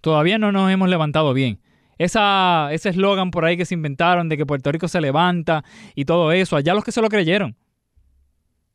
[0.02, 1.60] Todavía no nos hemos levantado bien
[2.00, 5.62] esa, ese eslogan por ahí que se inventaron de que Puerto Rico se levanta
[5.94, 7.54] y todo eso, allá los que se lo creyeron.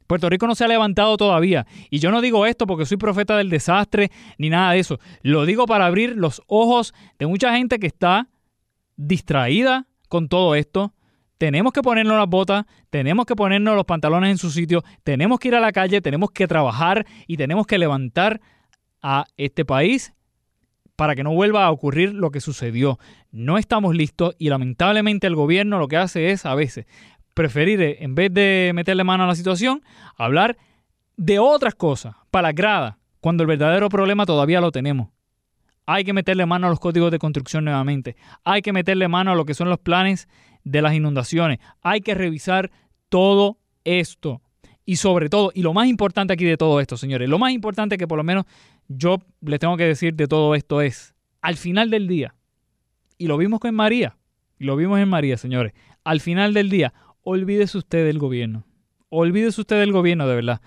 [0.05, 1.65] Puerto Rico no se ha levantado todavía.
[1.89, 4.99] Y yo no digo esto porque soy profeta del desastre ni nada de eso.
[5.23, 8.29] Lo digo para abrir los ojos de mucha gente que está
[8.95, 10.93] distraída con todo esto.
[11.39, 15.47] Tenemos que ponernos las botas, tenemos que ponernos los pantalones en su sitio, tenemos que
[15.47, 18.39] ir a la calle, tenemos que trabajar y tenemos que levantar
[19.01, 20.14] a este país
[20.95, 22.99] para que no vuelva a ocurrir lo que sucedió.
[23.31, 26.85] No estamos listos y lamentablemente el gobierno lo que hace es a veces
[27.33, 29.83] preferir, eh, en vez de meterle mano a la situación,
[30.15, 30.57] hablar
[31.17, 35.09] de otras cosas, palacradas, cuando el verdadero problema todavía lo tenemos.
[35.85, 38.15] Hay que meterle mano a los códigos de construcción nuevamente.
[38.43, 40.27] Hay que meterle mano a lo que son los planes
[40.63, 41.59] de las inundaciones.
[41.81, 42.71] Hay que revisar
[43.09, 44.41] todo esto.
[44.83, 47.97] Y sobre todo, y lo más importante aquí de todo esto, señores, lo más importante
[47.97, 48.45] que por lo menos
[48.87, 52.35] yo les tengo que decir de todo esto es, al final del día,
[53.17, 54.17] y lo vimos con María,
[54.59, 56.93] y lo vimos en María, señores, al final del día,
[57.23, 58.65] olvídese usted del gobierno.
[59.09, 60.61] Olvídese usted del gobierno, de verdad.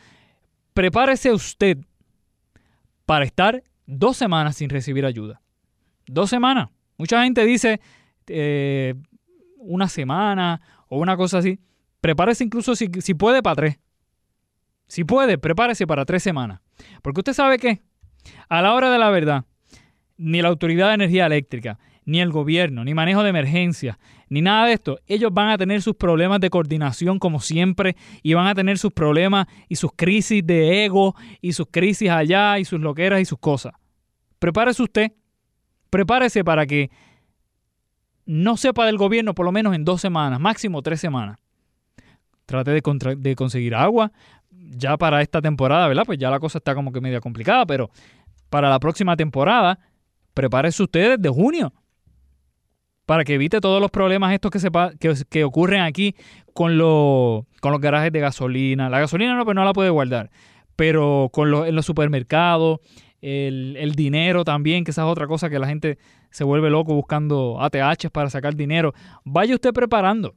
[0.74, 1.78] Prepárese usted
[3.04, 5.42] para estar dos semanas sin recibir ayuda.
[6.06, 6.70] Dos semanas.
[6.96, 7.80] Mucha gente dice
[8.26, 8.94] eh,
[9.58, 11.60] una semana o una cosa así.
[12.00, 13.78] Prepárese incluso si, si puede para tres.
[14.86, 16.60] Si puede, prepárese para tres semanas.
[17.02, 17.82] Porque usted sabe que
[18.48, 19.44] a la hora de la verdad,
[20.16, 23.98] ni la Autoridad de Energía Eléctrica, ni el gobierno, ni manejo de emergencia,
[24.30, 28.34] ni nada de esto, ellos van a tener sus problemas de coordinación como siempre y
[28.34, 32.64] van a tener sus problemas y sus crisis de ego y sus crisis allá y
[32.64, 33.74] sus loqueras y sus cosas.
[34.38, 35.12] Prepárese usted,
[35.90, 36.90] prepárese para que
[38.24, 41.38] no sepa del gobierno por lo menos en dos semanas, máximo tres semanas.
[42.46, 42.82] Trate de,
[43.18, 44.12] de conseguir agua,
[44.50, 46.04] ya para esta temporada, ¿verdad?
[46.06, 47.90] Pues ya la cosa está como que media complicada, pero
[48.50, 49.78] para la próxima temporada,
[50.34, 51.72] prepárese usted desde junio
[53.08, 56.14] para que evite todos los problemas estos que, sepa, que, ocurren aquí
[56.52, 58.90] con, con los garajes de gasolina.
[58.90, 60.30] La gasolina no, pues no la puede guardar,
[60.76, 62.80] pero con en los supermercados,
[63.22, 65.96] el, el, dinero también, que esa es otra cosa que la gente
[66.30, 68.92] se vuelve loco buscando ATH para sacar dinero.
[69.24, 70.34] Vaya usted preparando.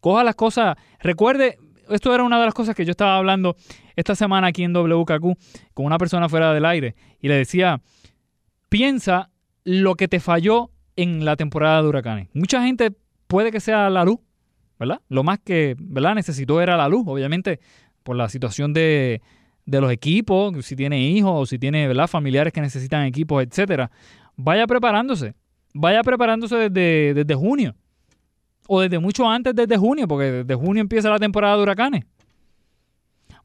[0.00, 0.76] Coja las cosas.
[0.98, 1.56] Recuerde,
[1.90, 3.56] esto era una de las cosas que yo estaba hablando
[3.96, 5.36] esta semana aquí en WKQ
[5.74, 7.80] con una persona fuera del aire y le decía,
[8.68, 9.30] piensa
[9.64, 12.28] lo que te falló en la temporada de huracanes.
[12.32, 12.92] Mucha gente
[13.26, 14.18] puede que sea la luz,
[14.78, 15.00] ¿verdad?
[15.08, 16.14] Lo más que, ¿verdad?
[16.14, 17.60] Necesitó era la luz, obviamente,
[18.02, 19.20] por la situación de,
[19.66, 22.06] los equipos, si tiene hijos o si tiene, ¿verdad?
[22.06, 23.90] Familiares que necesitan equipos, etcétera.
[24.36, 25.34] Vaya preparándose,
[25.74, 27.74] vaya preparándose desde, desde junio
[28.68, 32.04] o desde mucho antes, desde junio, porque desde junio empieza la temporada de huracanes.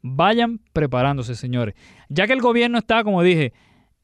[0.02, 1.74] Vayan preparándose, señores.
[2.10, 3.54] Ya que el gobierno está, como dije,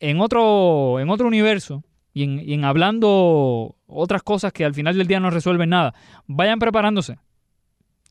[0.01, 4.97] en otro, en otro universo y en, y en hablando otras cosas que al final
[4.97, 5.95] del día no resuelven nada,
[6.27, 7.19] vayan preparándose.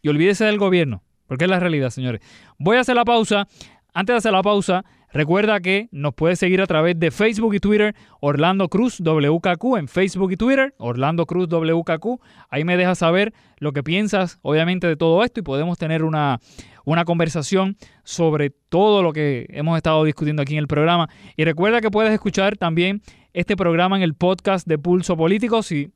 [0.04, 2.22] Y olvídese del gobierno, porque es la realidad, señores.
[2.60, 3.48] Voy a hacer la pausa.
[3.91, 7.60] Antes de hacer la pausa, recuerda que nos puedes seguir a través de Facebook y
[7.60, 12.22] Twitter, Orlando Cruz WKQ, en Facebook y Twitter, Orlando Cruz WKQ.
[12.50, 16.39] Ahí me dejas saber lo que piensas, obviamente, de todo esto y podemos tener una,
[16.86, 21.10] una conversación sobre todo lo que hemos estado discutiendo aquí en el programa.
[21.38, 23.02] Y recuerda que puedes escuchar también
[23.34, 25.62] este programa en el podcast de Pulso Político.
[25.62, 25.91] Si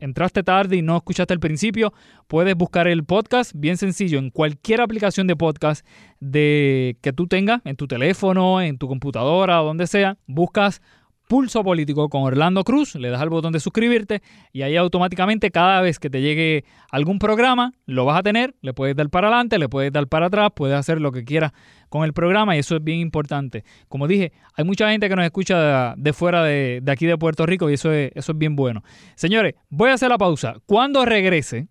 [0.00, 1.92] entraste tarde y no escuchaste el principio,
[2.26, 5.86] puedes buscar el podcast, bien sencillo, en cualquier aplicación de podcast
[6.20, 10.82] de, que tú tengas, en tu teléfono, en tu computadora donde sea, buscas
[11.28, 14.20] Pulso Político con Orlando Cruz, le das al botón de suscribirte
[14.52, 18.74] y ahí automáticamente cada vez que te llegue algún programa lo vas a tener, le
[18.74, 21.52] puedes dar para adelante, le puedes dar para atrás, puedes hacer lo que quieras
[21.88, 23.64] con el programa y eso es bien importante.
[23.88, 27.46] Como dije, hay mucha gente que nos escucha de, fuera de, de, aquí de Puerto
[27.46, 28.82] Rico y eso es, eso es bien bueno.
[29.14, 30.56] Señores, voy a hacer la pausa.
[30.66, 31.68] Cuando regrese,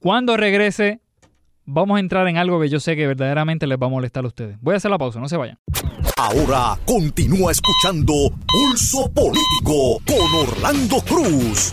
[0.00, 1.00] cuando regrese,
[1.66, 4.28] vamos a entrar en algo que yo sé que verdaderamente les va a molestar a
[4.28, 4.56] ustedes.
[4.60, 5.58] Voy a hacer la pausa, no se vayan.
[6.16, 8.14] Ahora continúa escuchando
[8.46, 11.72] Pulso Político con Orlando Cruz.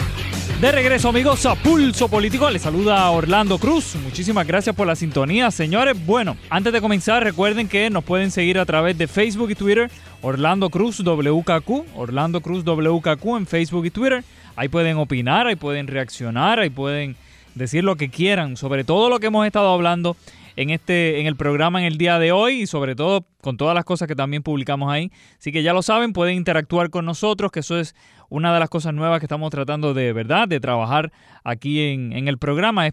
[0.60, 3.96] De regreso amigos a Pulso Político, les saluda Orlando Cruz.
[4.04, 6.06] Muchísimas gracias por la sintonía, señores.
[6.06, 9.92] Bueno, antes de comenzar, recuerden que nos pueden seguir a través de Facebook y Twitter,
[10.22, 14.24] Orlando Cruz WKQ, Orlando Cruz WKQ en Facebook y Twitter.
[14.56, 17.16] Ahí pueden opinar, ahí pueden reaccionar, ahí pueden
[17.56, 20.16] decir lo que quieran sobre todo lo que hemos estado hablando
[20.56, 23.76] en este en el programa en el día de hoy y sobre todo con todas
[23.76, 25.12] las cosas que también publicamos ahí.
[25.38, 27.96] Así que ya lo saben, pueden interactuar con nosotros, que eso es
[28.30, 31.12] una de las cosas nuevas que estamos tratando de verdad de trabajar
[31.44, 32.88] aquí en, en el programa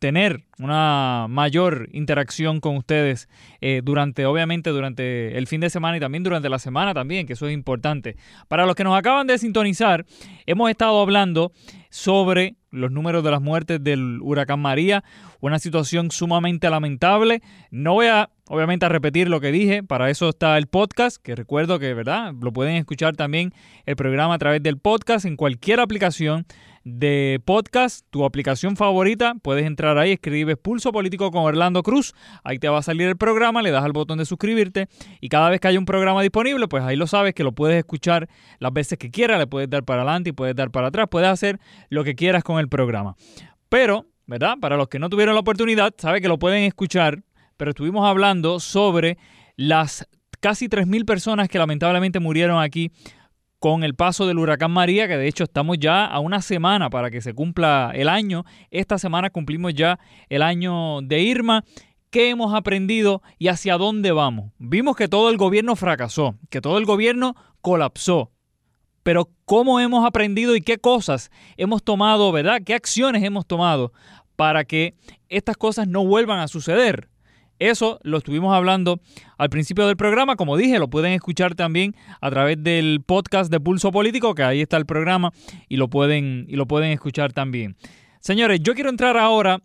[0.00, 3.28] tener una mayor interacción con ustedes
[3.60, 7.34] eh, durante, obviamente, durante el fin de semana y también durante la semana también, que
[7.34, 8.16] eso es importante.
[8.48, 10.06] Para los que nos acaban de sintonizar,
[10.46, 11.52] hemos estado hablando
[11.90, 15.04] sobre los números de las muertes del huracán María,
[15.40, 17.42] una situación sumamente lamentable.
[17.70, 21.34] No voy a, obviamente, a repetir lo que dije, para eso está el podcast, que
[21.34, 22.32] recuerdo que, ¿verdad?
[22.40, 23.52] Lo pueden escuchar también
[23.84, 26.46] el programa a través del podcast en cualquier aplicación
[26.84, 32.58] de podcast, tu aplicación favorita, puedes entrar ahí, escribes Pulso Político con Orlando Cruz, ahí
[32.58, 34.88] te va a salir el programa, le das al botón de suscribirte
[35.20, 37.76] y cada vez que haya un programa disponible, pues ahí lo sabes que lo puedes
[37.78, 41.08] escuchar las veces que quieras, le puedes dar para adelante y puedes dar para atrás,
[41.10, 43.14] puedes hacer lo que quieras con el programa.
[43.68, 44.56] Pero, ¿verdad?
[44.60, 47.22] Para los que no tuvieron la oportunidad, sabe que lo pueden escuchar,
[47.56, 49.18] pero estuvimos hablando sobre
[49.56, 50.08] las
[50.40, 52.90] casi 3.000 personas que lamentablemente murieron aquí
[53.60, 57.10] con el paso del huracán María, que de hecho estamos ya a una semana para
[57.10, 58.44] que se cumpla el año.
[58.70, 61.62] Esta semana cumplimos ya el año de Irma.
[62.08, 64.50] ¿Qué hemos aprendido y hacia dónde vamos?
[64.58, 68.32] Vimos que todo el gobierno fracasó, que todo el gobierno colapsó.
[69.02, 72.62] Pero ¿cómo hemos aprendido y qué cosas hemos tomado, verdad?
[72.64, 73.92] ¿Qué acciones hemos tomado
[74.36, 74.94] para que
[75.28, 77.09] estas cosas no vuelvan a suceder?
[77.60, 79.00] Eso lo estuvimos hablando
[79.36, 80.36] al principio del programa.
[80.36, 84.62] Como dije, lo pueden escuchar también a través del podcast de Pulso Político, que ahí
[84.62, 85.30] está el programa
[85.68, 87.76] y lo pueden, y lo pueden escuchar también.
[88.20, 89.62] Señores, yo quiero entrar ahora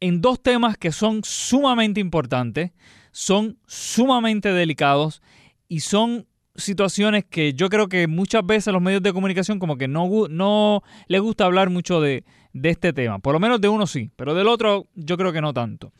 [0.00, 2.72] en dos temas que son sumamente importantes,
[3.10, 5.22] son sumamente delicados
[5.66, 6.26] y son
[6.56, 10.82] situaciones que yo creo que muchas veces los medios de comunicación como que no, no
[11.08, 13.18] les gusta hablar mucho de, de este tema.
[13.18, 15.92] Por lo menos de uno sí, pero del otro yo creo que no tanto.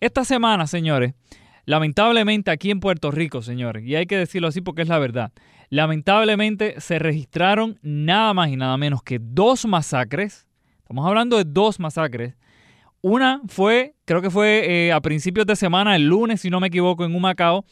[0.00, 1.14] Esta semana, señores,
[1.64, 5.32] lamentablemente aquí en Puerto Rico, señores, y hay que decirlo así porque es la verdad,
[5.70, 10.46] lamentablemente se registraron nada más y nada menos que dos masacres.
[10.78, 12.36] Estamos hablando de dos masacres.
[13.00, 16.68] Una fue, creo que fue eh, a principios de semana, el lunes, si no me
[16.68, 17.64] equivoco, en Humacao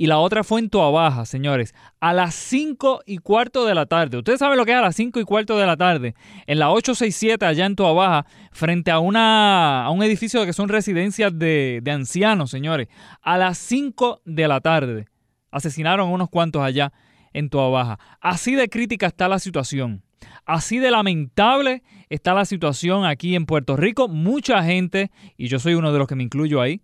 [0.00, 4.18] y la otra fue en Baja, señores, a las 5 y cuarto de la tarde.
[4.18, 6.14] Ustedes saben lo que es a las 5 y cuarto de la tarde,
[6.46, 11.36] en la 867 allá en Baja, frente a, una, a un edificio que son residencias
[11.36, 12.86] de, de ancianos, señores,
[13.22, 15.06] a las 5 de la tarde.
[15.50, 16.92] Asesinaron unos cuantos allá
[17.32, 17.98] en Baja.
[18.20, 20.04] Así de crítica está la situación.
[20.46, 24.06] Así de lamentable está la situación aquí en Puerto Rico.
[24.06, 26.82] Mucha gente, y yo soy uno de los que me incluyo ahí,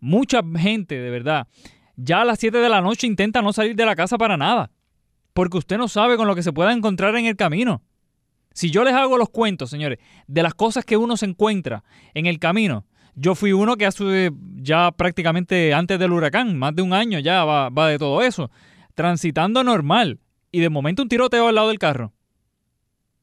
[0.00, 1.46] mucha gente de verdad
[1.96, 4.70] ya a las 7 de la noche intenta no salir de la casa para nada,
[5.32, 7.82] porque usted no sabe con lo que se pueda encontrar en el camino.
[8.52, 11.84] Si yo les hago los cuentos, señores, de las cosas que uno se encuentra
[12.14, 16.82] en el camino, yo fui uno que hace ya prácticamente antes del huracán, más de
[16.82, 18.50] un año ya va, va de todo eso,
[18.94, 20.20] transitando normal
[20.52, 22.12] y de momento un tiroteo al lado del carro.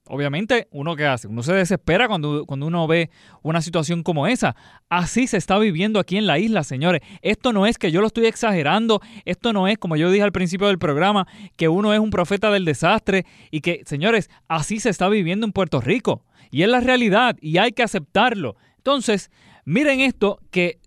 [0.08, 3.10] Obviamente, uno que hace, uno se desespera cuando, cuando uno ve
[3.41, 4.56] una situación como esa.
[4.89, 7.01] Así se está viviendo aquí en la isla, señores.
[7.22, 10.32] Esto no es que yo lo estoy exagerando, esto no es, como yo dije al
[10.32, 14.89] principio del programa, que uno es un profeta del desastre y que, señores, así se
[14.89, 16.26] está viviendo en Puerto Rico.
[16.51, 18.56] Y es la realidad y hay que aceptarlo.
[18.78, 19.32] Entonces,
[19.66, 20.80] miren esto, que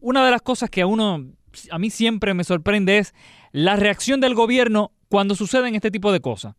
[0.00, 1.24] una de las cosas que a uno,
[1.70, 3.14] a mí siempre me sorprende es
[3.52, 6.54] la reacción del gobierno cuando suceden este tipo de cosas.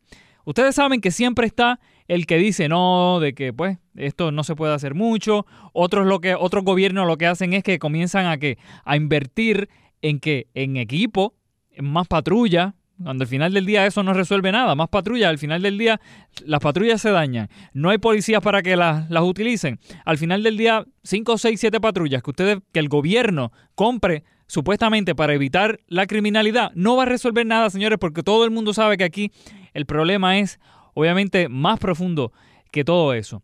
[0.45, 4.55] Ustedes saben que siempre está el que dice no, de que pues esto no se
[4.55, 5.45] puede hacer mucho.
[5.73, 9.69] Otros lo que otros gobiernos lo que hacen es que comienzan a que a invertir
[10.01, 11.35] en que en equipo,
[11.71, 15.37] en más patrulla, cuando al final del día eso no resuelve nada, más patrulla, al
[15.37, 16.01] final del día
[16.45, 19.79] las patrullas se dañan, no hay policías para que las, las utilicen.
[20.03, 25.13] Al final del día, 5, 6, 7 patrullas que ustedes, que el gobierno compre supuestamente
[25.13, 28.97] para evitar la criminalidad, no va a resolver nada, señores, porque todo el mundo sabe
[28.97, 29.31] que aquí
[29.73, 30.59] el problema es
[30.97, 32.33] obviamente más profundo
[32.71, 33.43] que todo eso.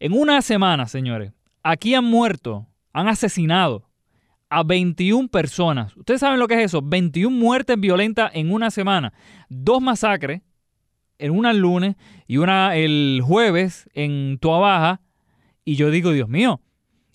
[0.00, 3.90] En una semana, señores, aquí han muerto, han asesinado
[4.48, 5.94] a 21 personas.
[5.94, 9.12] Ustedes saben lo que es eso, 21 muertes violentas en una semana,
[9.50, 10.40] dos masacres,
[11.18, 15.02] en una el lunes y una el jueves en Baja.
[15.66, 16.62] y yo digo, Dios mío.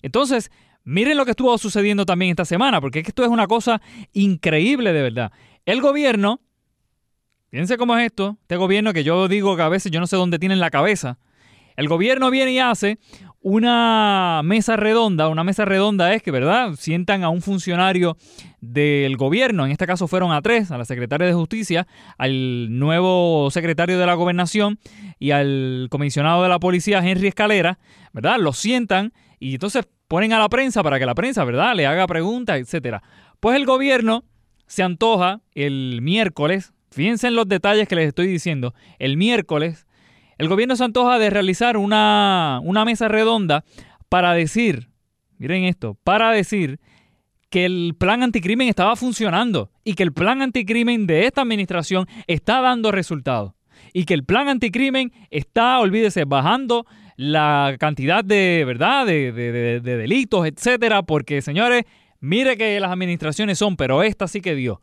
[0.00, 0.52] Entonces,
[0.84, 3.82] miren lo que estuvo sucediendo también esta semana, porque es que esto es una cosa
[4.12, 5.32] increíble de verdad.
[5.66, 6.40] El gobierno
[7.52, 8.38] Fíjense cómo es esto.
[8.40, 11.18] Este gobierno que yo digo que a veces yo no sé dónde tienen la cabeza.
[11.76, 12.98] El gobierno viene y hace
[13.42, 15.28] una mesa redonda.
[15.28, 16.72] Una mesa redonda es que, ¿verdad?
[16.78, 18.16] Sientan a un funcionario
[18.62, 21.86] del gobierno, en este caso fueron a tres, a la secretaria de Justicia,
[22.16, 24.78] al nuevo secretario de la Gobernación
[25.18, 27.78] y al comisionado de la policía, Henry Escalera,
[28.14, 28.38] ¿verdad?
[28.38, 31.74] Los sientan y entonces ponen a la prensa para que la prensa, ¿verdad?
[31.74, 33.02] Le haga preguntas, etcétera.
[33.40, 34.24] Pues el gobierno
[34.66, 38.74] se antoja el miércoles, Fíjense en los detalles que les estoy diciendo.
[38.98, 39.86] El miércoles,
[40.38, 43.64] el gobierno se antoja de realizar una, una mesa redonda
[44.08, 44.90] para decir,
[45.38, 46.80] miren esto, para decir
[47.48, 52.60] que el plan anticrimen estaba funcionando y que el plan anticrimen de esta administración está
[52.60, 53.54] dando resultados.
[53.94, 56.86] Y que el plan anticrimen está, olvídese, bajando
[57.16, 61.84] la cantidad de, ¿verdad?, de, de delitos, etcétera, porque señores,
[62.20, 64.80] mire que las administraciones son, pero esta sí que dio.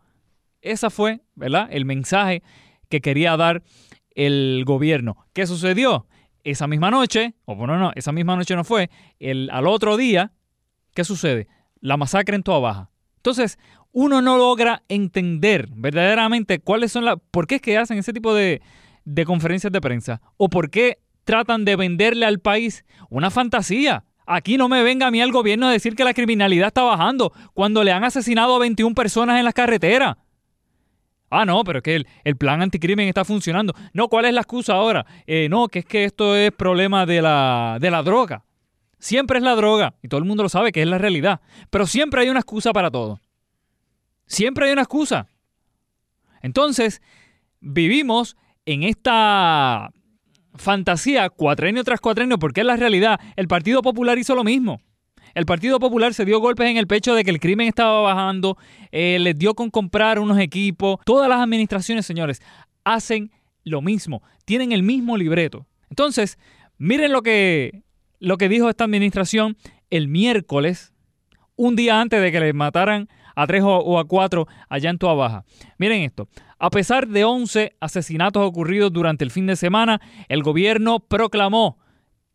[0.62, 1.68] Esa fue, ¿verdad?
[1.72, 2.43] El mensaje
[2.89, 3.64] que quería dar
[4.16, 5.18] el gobierno.
[5.34, 6.07] ¿Qué sucedió?
[6.43, 8.89] Esa misma noche, o bueno, no, esa misma noche no fue,
[9.20, 10.32] el, al otro día,
[10.93, 11.47] ¿qué sucede?
[11.80, 12.89] La masacre en Toa Baja.
[13.18, 13.60] Entonces,
[13.91, 18.34] uno no logra entender verdaderamente cuáles son las, por qué es que hacen ese tipo
[18.34, 18.62] de,
[19.05, 24.05] de conferencias de prensa, o por qué tratan de venderle al país una fantasía.
[24.26, 27.34] Aquí no me venga a mí el gobierno a decir que la criminalidad está bajando
[27.53, 30.18] cuando le han asesinado a 21 personas en las carreteras.
[31.30, 33.73] Ah, no, pero es que el, plan anticrimen está funcionando.
[33.93, 35.05] No, ¿cuál es la excusa ahora?
[35.27, 38.43] Eh, no, que es que esto es problema de la, de la droga.
[38.97, 41.39] Siempre es la droga, y todo el mundo lo sabe que es la realidad.
[41.69, 43.19] Pero siempre hay una excusa para todo.
[44.25, 45.27] Siempre hay una excusa.
[46.41, 47.01] Entonces,
[47.59, 49.91] vivimos en esta
[50.55, 53.19] fantasía cuatrenio tras cuatrenio, porque es la realidad.
[53.36, 54.82] El Partido Popular hizo lo mismo.
[55.34, 58.57] El Partido Popular se dio golpes en el pecho de que el crimen estaba bajando,
[58.91, 60.97] eh, les dio con comprar unos equipos.
[61.05, 62.41] Todas las administraciones, señores,
[62.84, 63.32] hacen
[63.63, 65.67] lo mismo, tienen el mismo libreto.
[65.89, 66.38] Entonces,
[66.77, 67.84] miren lo que,
[68.19, 69.57] lo que dijo esta administración
[69.89, 70.93] el miércoles,
[71.55, 75.13] un día antes de que le mataran a tres o a cuatro allá en Toa
[75.13, 75.45] Baja.
[75.77, 76.27] Miren esto.
[76.57, 81.77] A pesar de 11 asesinatos ocurridos durante el fin de semana, el gobierno proclamó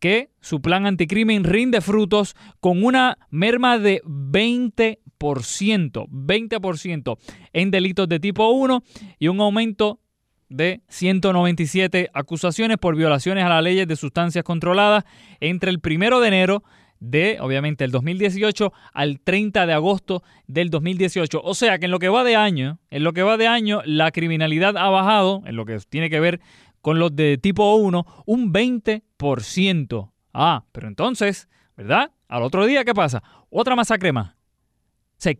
[0.05, 7.17] que su plan anticrimen rinde frutos con una merma de 20%, 20%
[7.53, 8.83] en delitos de tipo 1
[9.17, 9.99] y un aumento
[10.47, 15.05] de 197 acusaciones por violaciones a las leyes de sustancias controladas
[15.39, 16.63] entre el primero de enero
[16.99, 21.41] de, obviamente, el 2018 al 30 de agosto del 2018.
[21.43, 23.81] O sea que en lo que va de año, en lo que va de año,
[23.85, 26.41] la criminalidad ha bajado, en lo que tiene que ver
[26.85, 30.11] con los de tipo 1 un 20%.
[30.35, 32.11] Ah, pero entonces, ¿verdad?
[32.27, 33.23] Al otro día, ¿qué pasa?
[33.49, 34.35] Otra masacre más.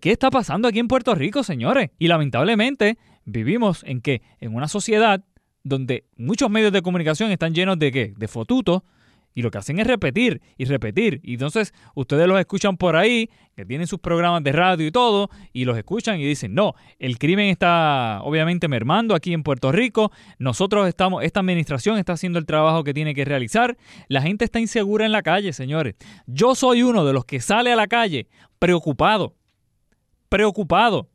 [0.01, 1.91] ¿qué está pasando aquí en Puerto Rico, señores?
[1.99, 5.23] Y lamentablemente vivimos en que en una sociedad
[5.61, 8.13] donde muchos medios de comunicación están llenos de qué?
[8.17, 8.81] De fotutos,
[9.35, 11.19] y lo que hacen es repetir y repetir.
[11.21, 15.29] Y entonces ustedes los escuchan por ahí, que tienen sus programas de radio y todo,
[15.53, 20.11] y los escuchan y dicen, no, el crimen está obviamente mermando aquí en Puerto Rico,
[20.39, 23.77] nosotros estamos, esta administración está haciendo el trabajo que tiene que realizar,
[24.07, 25.95] la gente está insegura en la calle, señores.
[26.25, 28.27] Yo soy uno de los que sale a la calle
[28.57, 29.35] preocupado,
[30.29, 31.09] preocupado.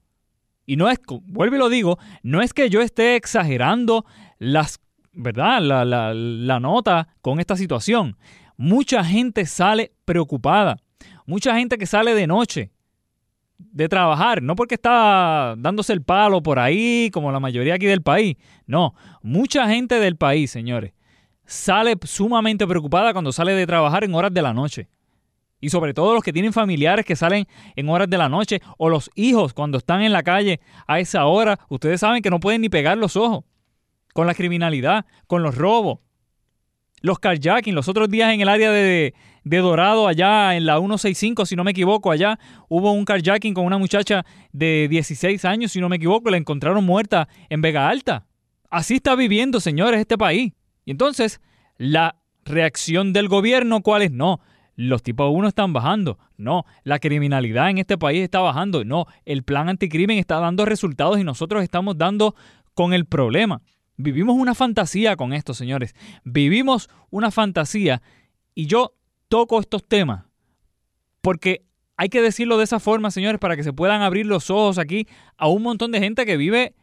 [0.66, 4.04] Y no es, vuelvo y lo digo, no es que yo esté exagerando
[4.38, 4.78] las
[5.12, 5.60] ¿verdad?
[5.60, 8.16] La, la, la nota con esta situación.
[8.56, 10.78] Mucha gente sale preocupada.
[11.26, 12.70] Mucha gente que sale de noche
[13.58, 18.02] de trabajar, no porque está dándose el palo por ahí, como la mayoría aquí del
[18.02, 18.36] país.
[18.66, 20.92] No, mucha gente del país, señores,
[21.44, 24.88] sale sumamente preocupada cuando sale de trabajar en horas de la noche.
[25.60, 27.46] Y sobre todo los que tienen familiares que salen
[27.76, 31.26] en horas de la noche o los hijos cuando están en la calle a esa
[31.26, 33.44] hora, ustedes saben que no pueden ni pegar los ojos
[34.12, 36.00] con la criminalidad, con los robos,
[37.00, 37.74] los carjacking.
[37.74, 41.70] Los otros días en el área de, Dorado, allá en la 165, si no me
[41.70, 42.38] equivoco, allá
[42.68, 46.84] hubo un carjacking con una muchacha de 16 años, si no me equivoco, la encontraron
[46.84, 48.26] muerta en Vega Alta.
[48.70, 50.52] Así está viviendo, señores, este país.
[50.84, 51.40] Y entonces,
[51.76, 54.12] la reacción del gobierno, ¿cuál es?
[54.12, 54.40] No,
[54.76, 56.18] los tipos 1 están bajando.
[56.36, 58.84] No, la criminalidad en este país está bajando.
[58.84, 62.34] No, el plan anticrimen está dando resultados y nosotros estamos dando
[62.74, 63.62] con el problema.
[64.02, 65.94] Vivimos una fantasía con esto, señores.
[66.24, 68.02] Vivimos una fantasía
[68.54, 68.94] y yo
[69.28, 70.24] toco estos temas
[71.20, 71.64] porque
[71.96, 75.06] hay que decirlo de esa forma, señores, para que se puedan abrir los ojos aquí
[75.36, 76.74] a un montón de gente que vive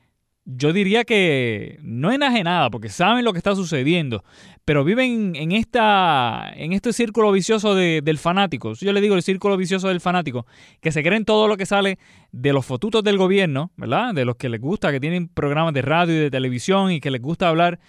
[0.50, 4.24] yo diría que no enajenada, porque saben lo que está sucediendo,
[4.64, 8.72] pero viven en, esta, en este círculo vicioso del fanático.
[8.74, 10.46] Yo le digo el círculo vicioso del fanático,
[10.80, 12.00] que se creen todo lo que sale
[12.32, 14.14] de los fotutos del gobierno, ¿verdad?
[14.14, 17.12] De los que les gusta, que tienen programas de radio y de televisión y que
[17.12, 17.80] les gusta hablar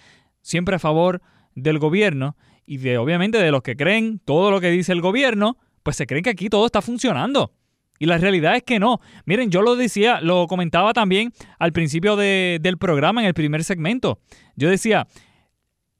[0.41, 1.21] siempre a favor
[1.55, 2.35] del gobierno,
[2.65, 6.05] y de obviamente de los que creen todo lo que dice el gobierno, pues se
[6.05, 7.53] creen que aquí todo está funcionando.
[7.99, 9.01] Y la realidad es que no.
[9.25, 14.19] Miren, yo lo decía, lo comentaba también al principio del programa, en el primer segmento.
[14.55, 15.05] Yo decía,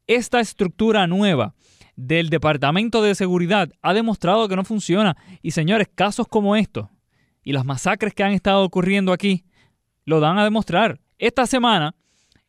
[0.08, 1.54] esta estructura nueva
[1.98, 5.18] del Departamento de Seguridad ha demostrado que no funciona.
[5.42, 6.88] Y señores, casos como estos
[7.44, 9.44] y las masacres que han estado ocurriendo aquí
[10.06, 11.00] lo dan a demostrar.
[11.18, 11.96] Esta semana,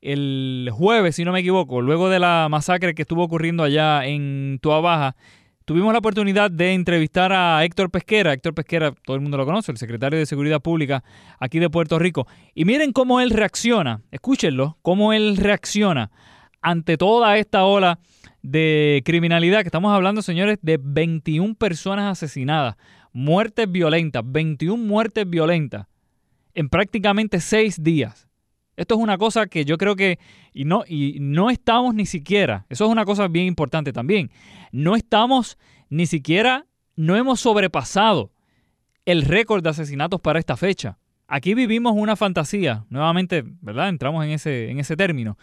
[0.01, 4.59] el jueves, si no me equivoco, luego de la masacre que estuvo ocurriendo allá en
[4.63, 5.17] Tua Baja,
[5.65, 8.33] tuvimos la oportunidad de entrevistar a Héctor Pesquera.
[8.33, 11.05] Héctor Pesquera, todo el mundo lo conoce, el secretario de Seguridad Pública
[11.39, 12.27] aquí de Puerto Rico.
[12.55, 16.11] Y miren cómo él reacciona, escúchenlo, cómo él reacciona
[16.63, 17.99] ante toda esta ola
[18.43, 22.77] de criminalidad que estamos hablando, señores, de 21 personas asesinadas,
[23.13, 25.87] muertes violentas, 21 muertes violentas
[26.55, 28.30] en prácticamente seis días.
[28.81, 30.19] Esto es una cosa que yo creo que,
[30.55, 34.31] y no, y no estamos ni siquiera, eso es una cosa bien importante también,
[34.73, 35.59] no estamos
[35.91, 36.65] ni siquiera,
[36.97, 38.33] no hemos sobrepasado
[39.05, 40.97] el récord de asesinatos para esta fecha.
[41.29, 43.91] Aquí vivimos una fantasía, nuevamente, ¿verdad?
[43.91, 45.37] Entramos en ese, en ese término.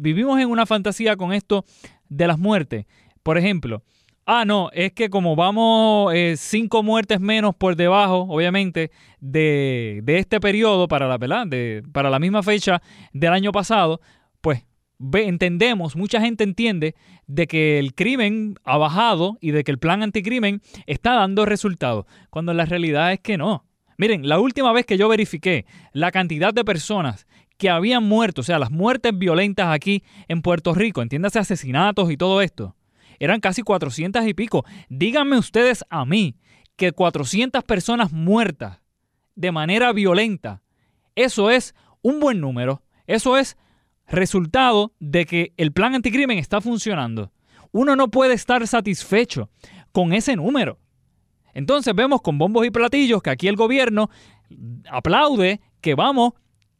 [0.00, 1.64] vivimos en una fantasía con esto
[2.08, 2.86] de las muertes.
[3.22, 3.84] Por ejemplo,
[4.26, 10.40] Ah, no, es que como vamos eh, cinco muertes menos por debajo, obviamente, de, este
[10.40, 11.46] periodo para la, ¿verdad?
[11.46, 12.80] De, para la misma fecha
[13.12, 14.00] del año pasado,
[14.40, 14.64] pues
[15.12, 16.94] entendemos, mucha gente entiende
[17.26, 22.06] de que el crimen ha bajado y de que el plan anticrimen está dando resultados,
[22.30, 23.66] cuando la realidad es que no.
[23.98, 27.26] Miren, la última vez que yo verifiqué la cantidad de personas
[27.58, 32.16] que habían muerto, o sea, las muertes violentas aquí en Puerto Rico, entiéndase asesinatos y
[32.16, 32.74] todo esto,
[33.18, 34.64] eran casi 400 y pico.
[34.88, 36.36] Díganme ustedes a mí
[36.76, 38.80] que 400 personas muertas
[39.34, 40.62] de manera violenta,
[41.14, 42.82] eso es un buen número.
[43.06, 43.56] Eso es
[44.06, 47.32] resultado de que el plan anticrimen está funcionando.
[47.72, 49.50] Uno no puede estar satisfecho
[49.92, 50.78] con ese número.
[51.54, 54.10] Entonces vemos con bombos y platillos que aquí el gobierno
[54.90, 56.34] aplaude que vamos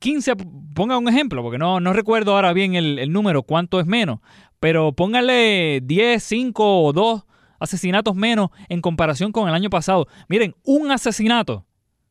[0.04, 0.36] 15,
[0.74, 4.20] ponga un ejemplo, porque no, no recuerdo ahora bien el, el número, cuánto es menos,
[4.60, 7.24] pero póngale 10, 5 o 2
[7.58, 10.06] asesinatos menos en comparación con el año pasado.
[10.28, 11.64] Miren, un asesinato,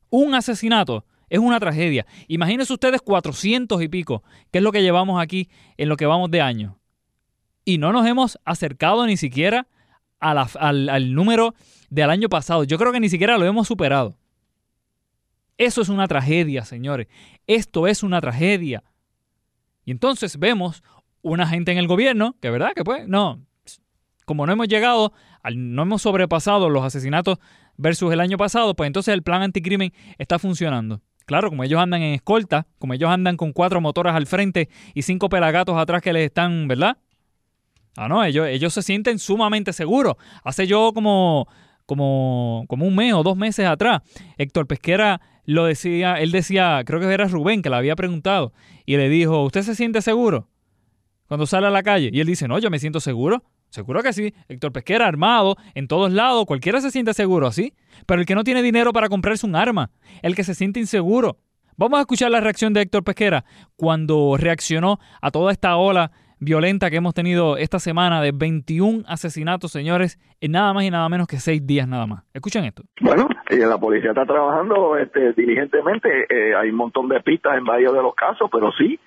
[0.09, 2.07] un asesinato es una tragedia.
[2.27, 6.31] Imagínense ustedes 400 y pico, que es lo que llevamos aquí en lo que vamos
[6.31, 6.79] de año.
[7.63, 9.67] Y no nos hemos acercado ni siquiera
[10.19, 11.53] al, al número
[11.91, 12.63] del año pasado.
[12.63, 14.17] Yo creo que ni siquiera lo hemos superado.
[15.57, 17.07] Eso es una tragedia, señores.
[17.47, 18.83] Esto es una tragedia.
[19.85, 20.83] Y entonces vemos
[21.21, 23.41] una gente en el gobierno, que verdad que pues, no,
[24.25, 25.13] como no hemos llegado,
[25.55, 27.39] no hemos sobrepasado los asesinatos
[27.77, 31.01] versus el año pasado, pues entonces el plan anticrimen está funcionando.
[31.25, 35.03] Claro, como ellos andan en escolta, como ellos andan con cuatro motoras al frente y
[35.03, 36.97] cinco pelagatos atrás que les están, ¿verdad?
[37.95, 40.15] Ah, no, ellos, ellos se sienten sumamente seguros.
[40.43, 41.47] Hace yo como,
[41.85, 44.01] como, como un mes o dos meses atrás,
[44.37, 48.53] Héctor Pesquera lo decía, él decía, creo que era Rubén que le había preguntado,
[48.85, 50.47] y le dijo, ¿usted se siente seguro?
[51.33, 52.11] cuando sale a la calle.
[52.13, 53.43] Y él dice, no, yo me siento seguro.
[53.69, 54.35] Seguro que sí.
[54.47, 57.73] Héctor Pesquera armado, en todos lados, cualquiera se siente seguro así.
[58.05, 59.89] Pero el que no tiene dinero para comprarse un arma,
[60.21, 61.39] el que se siente inseguro.
[61.75, 66.11] Vamos a escuchar la reacción de Héctor Pesquera cuando reaccionó a toda esta ola
[66.43, 71.07] violenta que hemos tenido esta semana de 21 asesinatos, señores, en nada más y nada
[71.09, 72.23] menos que seis días nada más.
[72.33, 72.83] Escuchen esto.
[73.01, 76.09] Bueno, la policía está trabajando este, diligentemente.
[76.29, 78.99] Eh, hay un montón de pistas en varios de los casos, pero sí,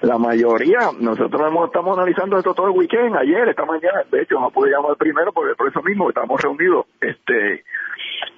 [0.00, 4.38] la mayoría, nosotros hemos, estamos analizando esto todo el weekend, ayer, esta mañana, de hecho
[4.38, 6.86] no pude llamar primero porque por eso mismo estamos reunidos.
[7.00, 7.64] Este,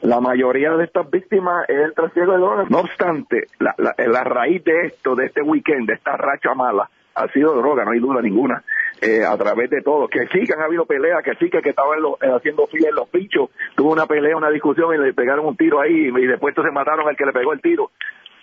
[0.01, 2.71] la mayoría de estas víctimas es el trasiego de drogas.
[2.71, 6.89] No obstante, la, la, la raíz de esto, de este weekend, de esta racha mala,
[7.15, 8.63] ha sido droga, no hay duda ninguna.
[9.01, 11.71] Eh, a través de todo, que sí que han habido peleas, que sí que, que
[11.71, 15.47] estaban eh, haciendo fila en los pinchos, tuvo una pelea, una discusión y le pegaron
[15.47, 17.91] un tiro ahí y después se mataron al que le pegó el tiro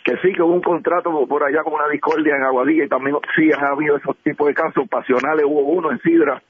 [0.08, 3.18] que sí que hubo un contrato por allá con una discordia en Aguadilla y también
[3.36, 6.42] sí han habido esos tipos de casos pasionales, hubo uno en Sidra,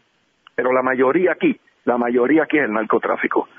[0.53, 3.49] pero la mayoría aquí, la mayoría aquí es el narcotráfico.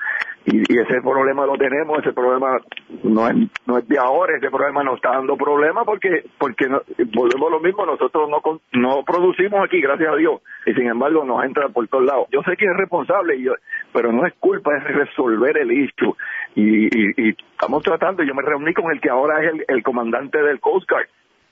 [0.51, 2.59] Y, ese problema lo tenemos, ese problema
[3.03, 3.35] no es,
[3.67, 6.67] no es de ahora, ese problema nos está dando problemas porque porque
[7.13, 8.41] volvemos lo mismo, nosotros no
[8.73, 12.27] no producimos aquí, gracias a Dios, y sin embargo nos entra por todos lados.
[12.31, 13.53] Yo sé que es responsable, y yo,
[13.93, 16.15] pero no es culpa, es resolver el issue.
[16.55, 20.41] Y, y, estamos tratando, yo me reuní con el que ahora es el, el comandante
[20.41, 21.07] del Coast Guard,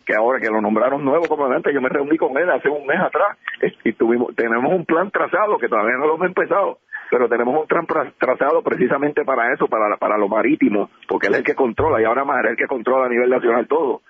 [0.08, 3.00] que ahora que lo nombraron nuevo comandante, yo me reuní con él hace un mes
[3.00, 3.38] atrás
[3.84, 6.80] y tuvimos, tenemos un plan trazado que todavía no lo hemos empezado,
[7.10, 11.40] pero tenemos un plan trazado precisamente para eso, para, para lo marítimo, porque él es
[11.40, 14.02] el que controla y ahora más es el que controla a nivel nacional todo.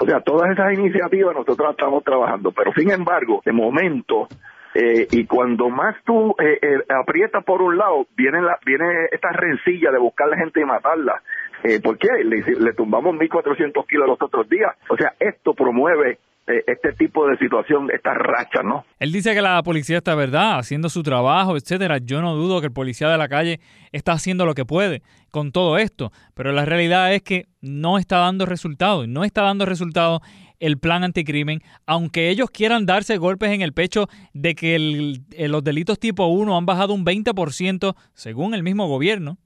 [0.00, 4.28] O sea, todas esas iniciativas nosotros estamos trabajando, pero sin embargo, de momento,
[4.74, 9.30] eh, y cuando más tú eh, eh, aprietas por un lado, viene, la, viene esta
[9.32, 11.20] rencilla de buscar la gente y matarla.
[11.64, 12.08] Eh, ¿Por qué?
[12.22, 14.76] Le, le tumbamos 1.400 kilos los otros días.
[14.88, 16.18] O sea, esto promueve
[16.66, 18.84] este tipo de situación, esta racha, ¿no?
[18.98, 21.98] Él dice que la policía está, ¿verdad?, haciendo su trabajo, etcétera.
[21.98, 23.60] Yo no dudo que el policía de la calle
[23.92, 28.18] está haciendo lo que puede con todo esto, pero la realidad es que no está
[28.18, 30.20] dando resultados, no está dando resultados
[30.58, 35.98] el plan anticrimen, aunque ellos quieran darse golpes en el pecho de que los delitos
[36.00, 39.38] tipo 1 han bajado un 20% según el mismo gobierno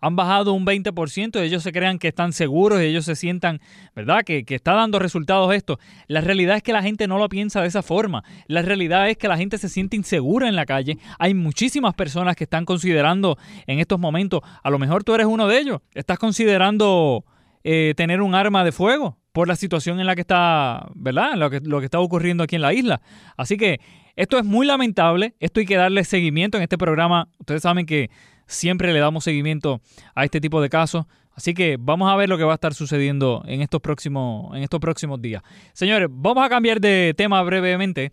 [0.00, 3.60] han bajado un 20%, ellos se crean que están seguros, y ellos se sientan,
[3.94, 4.22] ¿verdad?
[4.24, 5.78] Que, que, está dando resultados esto.
[6.06, 8.24] La realidad es que la gente no lo piensa de esa forma.
[8.46, 10.98] La realidad es que la gente se siente insegura en la calle.
[11.18, 15.48] Hay muchísimas personas que están considerando en estos momentos, a lo mejor tú eres uno
[15.48, 17.24] de ellos, estás considerando
[17.64, 21.34] eh, tener un arma de fuego por la situación en la que está, ¿verdad?
[21.34, 23.00] Lo que, lo que está ocurriendo aquí en la isla.
[23.36, 23.80] Así que
[24.16, 27.28] esto es muy lamentable, esto hay que darle seguimiento en este programa.
[27.38, 28.10] Ustedes saben que
[28.48, 29.80] siempre le damos seguimiento
[30.16, 31.06] a este tipo de casos.
[31.32, 34.64] Así que vamos a ver lo que va a estar sucediendo en estos próximos, en
[34.64, 35.42] estos próximos días.
[35.72, 38.10] Señores, vamos a cambiar de tema brevemente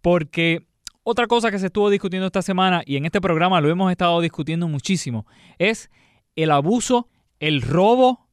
[0.00, 0.64] porque
[1.02, 4.20] otra cosa que se estuvo discutiendo esta semana y en este programa lo hemos estado
[4.20, 5.26] discutiendo muchísimo
[5.58, 5.90] es
[6.36, 7.08] el abuso,
[7.40, 8.28] el robo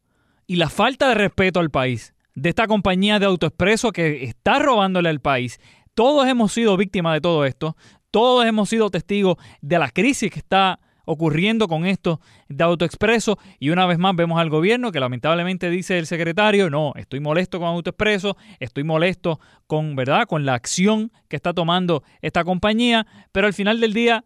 [0.45, 5.09] y la falta de respeto al país de esta compañía de autoexpreso que está robándole
[5.09, 5.59] al país.
[5.95, 7.75] Todos hemos sido víctimas de todo esto.
[8.11, 13.69] Todos hemos sido testigos de la crisis que está ocurriendo con esto de AutoExpreso y
[13.69, 17.69] una vez más vemos al gobierno que lamentablemente dice el secretario, no, estoy molesto con
[17.69, 23.53] AutoExpreso, estoy molesto con, ¿verdad?, con la acción que está tomando esta compañía, pero al
[23.53, 24.25] final del día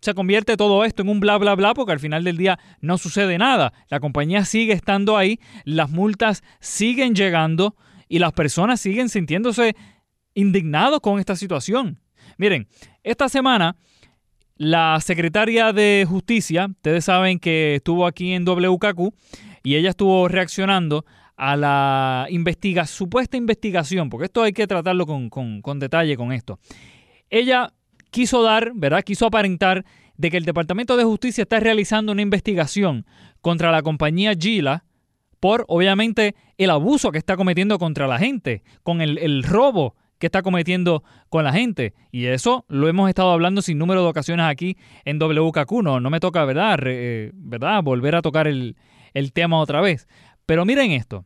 [0.00, 2.98] se convierte todo esto en un bla bla bla porque al final del día no
[2.98, 3.72] sucede nada.
[3.88, 7.76] La compañía sigue estando ahí, las multas siguen llegando
[8.08, 9.74] y las personas siguen sintiéndose
[10.34, 11.98] indignados con esta situación.
[12.36, 12.68] Miren,
[13.02, 13.76] esta semana
[14.56, 19.12] la secretaria de Justicia, ustedes saben que estuvo aquí en WKQ
[19.62, 21.04] y ella estuvo reaccionando
[21.36, 22.26] a la
[22.86, 26.58] supuesta investigación, porque esto hay que tratarlo con, con detalle con esto.
[27.28, 27.72] Ella
[28.10, 29.02] quiso dar, ¿verdad?
[29.02, 29.84] Quiso aparentar
[30.16, 33.04] de que el Departamento de Justicia está realizando una investigación
[33.42, 34.84] contra la compañía Gila
[35.38, 40.26] por, obviamente, el abuso que está cometiendo contra la gente, con el, el robo que
[40.26, 41.94] está cometiendo con la gente.
[42.10, 45.82] Y eso lo hemos estado hablando sin número de ocasiones aquí en WKQ.
[45.82, 46.78] No, no me toca, ¿verdad?
[46.84, 47.82] Eh, ¿verdad?
[47.82, 48.76] Volver a tocar el,
[49.14, 50.08] el tema otra vez.
[50.46, 51.24] Pero miren esto.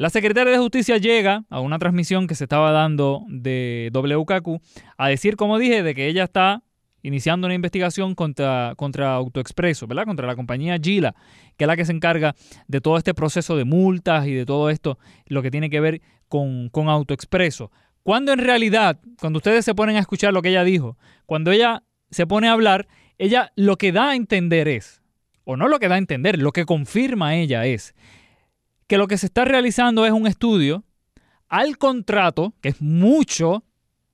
[0.00, 4.62] La secretaria de Justicia llega a una transmisión que se estaba dando de WKQ
[4.96, 6.62] a decir, como dije, de que ella está
[7.02, 10.04] iniciando una investigación contra, contra AutoExpreso, ¿verdad?
[10.04, 11.14] Contra la compañía Gila,
[11.56, 12.34] que es la que se encarga
[12.66, 16.00] de todo este proceso de multas y de todo esto, lo que tiene que ver
[16.28, 17.70] con, con AutoExpreso.
[18.02, 20.96] Cuando en realidad, cuando ustedes se ponen a escuchar lo que ella dijo,
[21.26, 22.88] cuando ella se pone a hablar,
[23.18, 25.02] ella lo que da a entender es,
[25.44, 27.94] o no lo que da a entender, lo que confirma ella es,
[28.86, 30.84] que lo que se está realizando es un estudio
[31.48, 33.64] al contrato, que es mucho,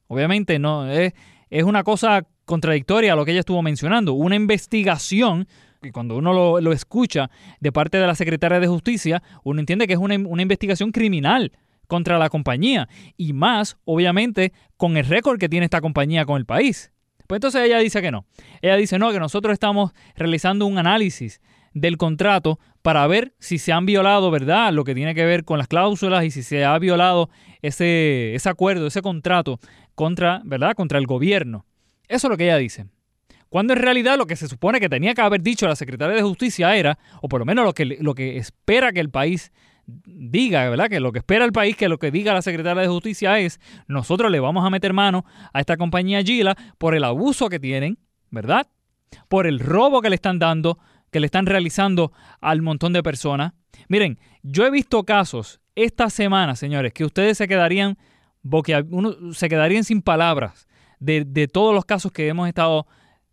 [0.09, 1.13] obviamente no, es,
[1.51, 5.47] es una cosa contradictoria a lo que ella estuvo mencionando, una investigación
[5.83, 7.31] y cuando uno lo, lo, escucha
[7.61, 11.53] de parte de la Secretaria de Justicia, uno entiende que es una, una investigación criminal
[11.87, 16.47] contra la compañía y más, obviamente, con el récord que tiene esta compañía con el
[16.47, 16.93] país.
[17.27, 18.27] Pues entonces ella dice que no.
[18.63, 21.41] Ella dice no, que nosotros estamos realizando un análisis
[21.75, 24.73] del contrato para ver si se han violado, ¿verdad?
[24.73, 27.29] Lo que tiene que ver con las cláusulas y si se ha violado
[27.63, 29.59] ese, ese acuerdo, ese contrato
[29.95, 30.75] contra, ¿verdad?
[30.75, 31.67] Contra el gobierno.
[32.09, 32.87] Eso es lo que ella dice.
[33.49, 36.23] Cuando en realidad lo que se supone que tenía que haber dicho la secretaria de
[36.23, 39.53] Justicia era, o por lo menos lo que, lo que espera que el país
[39.87, 40.89] diga, ¿verdad?
[40.89, 43.61] Que lo que espera el país, que lo que diga la secretaria de Justicia es,
[43.87, 47.99] nosotros le vamos a meter mano a esta compañía Gila por el abuso que tienen,
[48.31, 48.67] ¿verdad?
[49.29, 50.79] Por el robo que le están dando,
[51.11, 53.53] que le están realizando al montón de personas.
[53.89, 57.97] Miren, yo he visto casos esta semana, señores, que ustedes se quedarían,
[58.91, 60.67] uno, se quedarían sin palabras
[60.99, 62.87] de, de todos los casos que hemos estado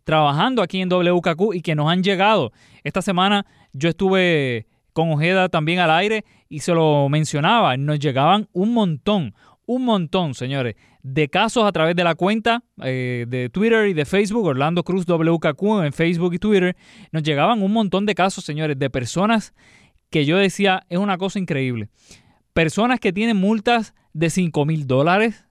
[0.04, 2.52] trabajando aquí en WKQ y que nos han llegado.
[2.84, 8.48] Esta semana yo estuve con Ojeda también al aire y se lo mencionaba, nos llegaban
[8.52, 9.34] un montón,
[9.66, 14.06] un montón, señores, de casos a través de la cuenta eh, de Twitter y de
[14.06, 16.76] Facebook, Orlando Cruz WKQ en Facebook y Twitter,
[17.12, 19.52] nos llegaban un montón de casos, señores, de personas
[20.10, 21.88] que yo decía, es una cosa increíble.
[22.52, 25.44] Personas que tienen multas de 5 mil dólares,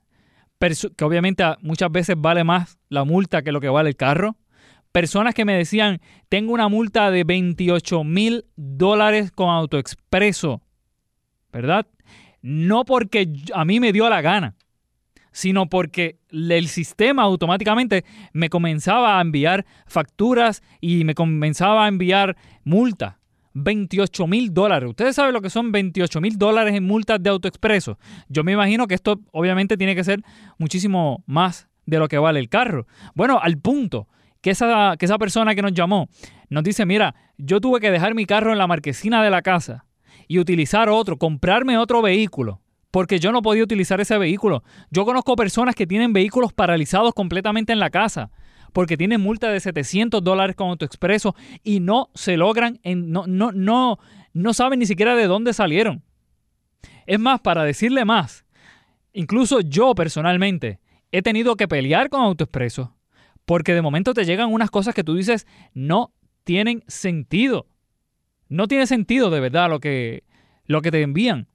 [0.96, 4.36] que obviamente muchas veces vale más la multa que lo que vale el carro
[4.94, 10.62] personas que me decían, tengo una multa de 28 mil dólares con AutoExpreso,
[11.52, 11.88] ¿verdad?
[12.42, 14.54] No porque a mí me dio la gana,
[15.32, 22.36] sino porque el sistema automáticamente me comenzaba a enviar facturas y me comenzaba a enviar
[22.62, 23.16] multas.
[23.54, 24.88] 28 mil dólares.
[24.88, 27.98] Ustedes saben lo que son 28 mil dólares en multas de AutoExpreso.
[28.28, 30.22] Yo me imagino que esto obviamente tiene que ser
[30.56, 32.86] muchísimo más de lo que vale el carro.
[33.14, 34.08] Bueno, al punto
[34.44, 36.10] que esa, que esa persona que nos llamó
[36.50, 39.86] nos dice, mira, yo tuve que dejar mi carro en la marquesina de la casa
[40.28, 44.62] y utilizar otro, comprarme otro vehículo, porque yo no podía utilizar ese vehículo.
[44.90, 48.32] Yo conozco personas que tienen vehículos paralizados completamente en la casa
[48.74, 53.98] porque tienen multa de 700 dólares con AutoExpreso y no se logran, no, no, no,
[54.34, 56.02] no saben ni siquiera de dónde salieron.
[57.06, 58.44] Es más, para decirle más,
[59.14, 60.80] incluso yo personalmente
[61.12, 62.94] he tenido que pelear con AutoExpreso
[63.44, 66.12] porque de momento te llegan unas cosas que tú dices no
[66.44, 67.66] tienen sentido.
[68.48, 70.24] No tiene sentido de verdad lo que,
[70.66, 71.48] lo que te envían.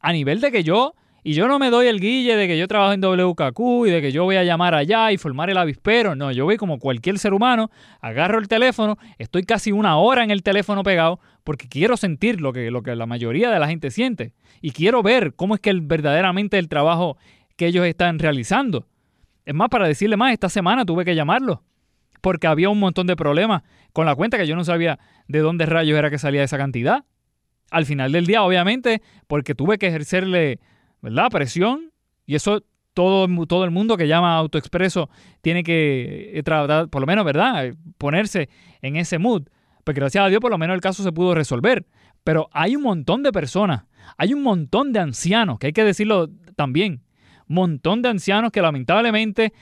[0.00, 2.66] A nivel de que yo, y yo no me doy el guille de que yo
[2.66, 6.16] trabajo en WKQ y de que yo voy a llamar allá y formar el avispero.
[6.16, 7.70] No, yo voy como cualquier ser humano,
[8.00, 12.52] agarro el teléfono, estoy casi una hora en el teléfono pegado porque quiero sentir lo
[12.52, 14.32] que, lo que la mayoría de la gente siente.
[14.60, 17.16] Y quiero ver cómo es que el, verdaderamente el trabajo
[17.56, 18.86] que ellos están realizando.
[19.44, 21.62] Es más, para decirle más, esta semana tuve que llamarlo
[22.22, 23.62] porque había un montón de problemas
[23.92, 27.04] con la cuenta que yo no sabía de dónde rayos era que salía esa cantidad.
[27.70, 30.60] Al final del día, obviamente, porque tuve que ejercerle,
[31.02, 31.28] ¿verdad?
[31.30, 31.90] Presión
[32.24, 32.62] y eso
[32.94, 37.74] todo, todo el mundo que llama AutoExpreso tiene que eh, tratar, por lo menos, ¿verdad?
[37.98, 38.48] Ponerse
[38.82, 39.48] en ese mood.
[39.84, 41.86] Pues gracias a Dios, por lo menos el caso se pudo resolver.
[42.22, 43.84] Pero hay un montón de personas,
[44.16, 47.02] hay un montón de ancianos, que hay que decirlo también,
[47.52, 49.52] montón de ancianos que lamentablemente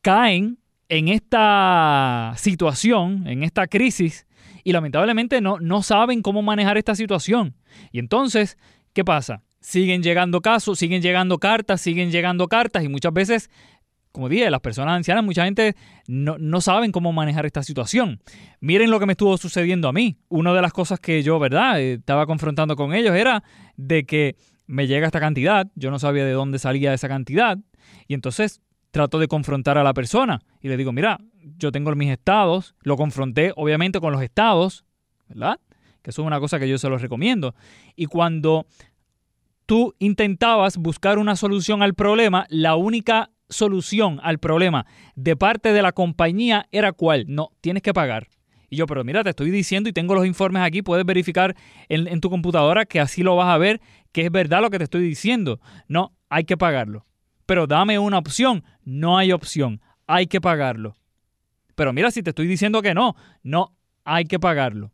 [0.00, 4.26] caen en esta situación, en esta crisis,
[4.64, 7.54] y lamentablemente no, no saben cómo manejar esta situación.
[7.92, 8.58] Y entonces,
[8.92, 9.42] ¿qué pasa?
[9.60, 13.50] Siguen llegando casos, siguen llegando cartas, siguen llegando cartas, y muchas veces,
[14.12, 15.76] como dije, las personas ancianas, mucha gente
[16.06, 18.20] no, no saben cómo manejar esta situación.
[18.60, 20.18] Miren lo que me estuvo sucediendo a mí.
[20.28, 23.42] Una de las cosas que yo, ¿verdad?, estaba confrontando con ellos era
[23.76, 24.36] de que
[24.66, 27.58] me llega esta cantidad, yo no sabía de dónde salía esa cantidad,
[28.06, 28.60] y entonces
[28.90, 31.18] trato de confrontar a la persona y le digo, mira,
[31.56, 34.84] yo tengo mis estados, lo confronté obviamente con los estados,
[35.28, 35.58] ¿verdad?
[36.02, 37.54] Que eso es una cosa que yo se los recomiendo.
[37.96, 38.66] Y cuando
[39.66, 45.82] tú intentabas buscar una solución al problema, la única solución al problema de parte de
[45.82, 48.28] la compañía era cuál, no, tienes que pagar.
[48.68, 51.54] Y yo, pero mira, te estoy diciendo y tengo los informes aquí, puedes verificar
[51.88, 53.80] en, en tu computadora que así lo vas a ver
[54.12, 55.60] que es verdad lo que te estoy diciendo.
[55.88, 57.06] No, hay que pagarlo.
[57.46, 58.64] Pero dame una opción.
[58.84, 59.80] No hay opción.
[60.06, 60.96] Hay que pagarlo.
[61.74, 64.92] Pero mira, si te estoy diciendo que no, no, hay que pagarlo.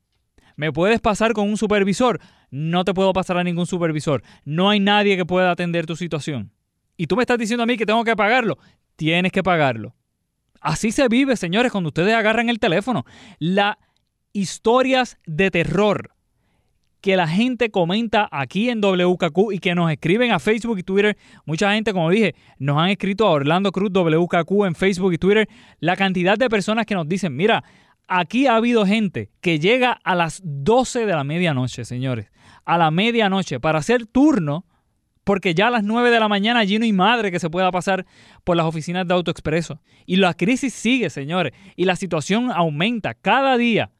[0.56, 2.20] ¿Me puedes pasar con un supervisor?
[2.50, 4.22] No te puedo pasar a ningún supervisor.
[4.44, 6.52] No hay nadie que pueda atender tu situación.
[6.96, 8.58] Y tú me estás diciendo a mí que tengo que pagarlo.
[8.96, 9.94] Tienes que pagarlo.
[10.60, 13.04] Así se vive, señores, cuando ustedes agarran el teléfono.
[13.38, 13.76] Las
[14.32, 16.10] historias de terror
[17.08, 21.16] que la gente comenta aquí en WKQ y que nos escriben a Facebook y Twitter.
[21.46, 25.48] Mucha gente, como dije, nos han escrito a Orlando Cruz WKQ en Facebook y Twitter.
[25.80, 27.64] La cantidad de personas que nos dicen, mira,
[28.08, 32.30] aquí ha habido gente que llega a las 12 de la medianoche, señores,
[32.66, 34.66] a la medianoche para hacer turno,
[35.24, 37.70] porque ya a las 9 de la mañana allí no hay madre que se pueda
[37.70, 38.04] pasar
[38.44, 39.80] por las oficinas de AutoExpreso.
[40.04, 43.14] Y la crisis sigue, señores, y la situación aumenta.
[43.14, 43.92] Cada día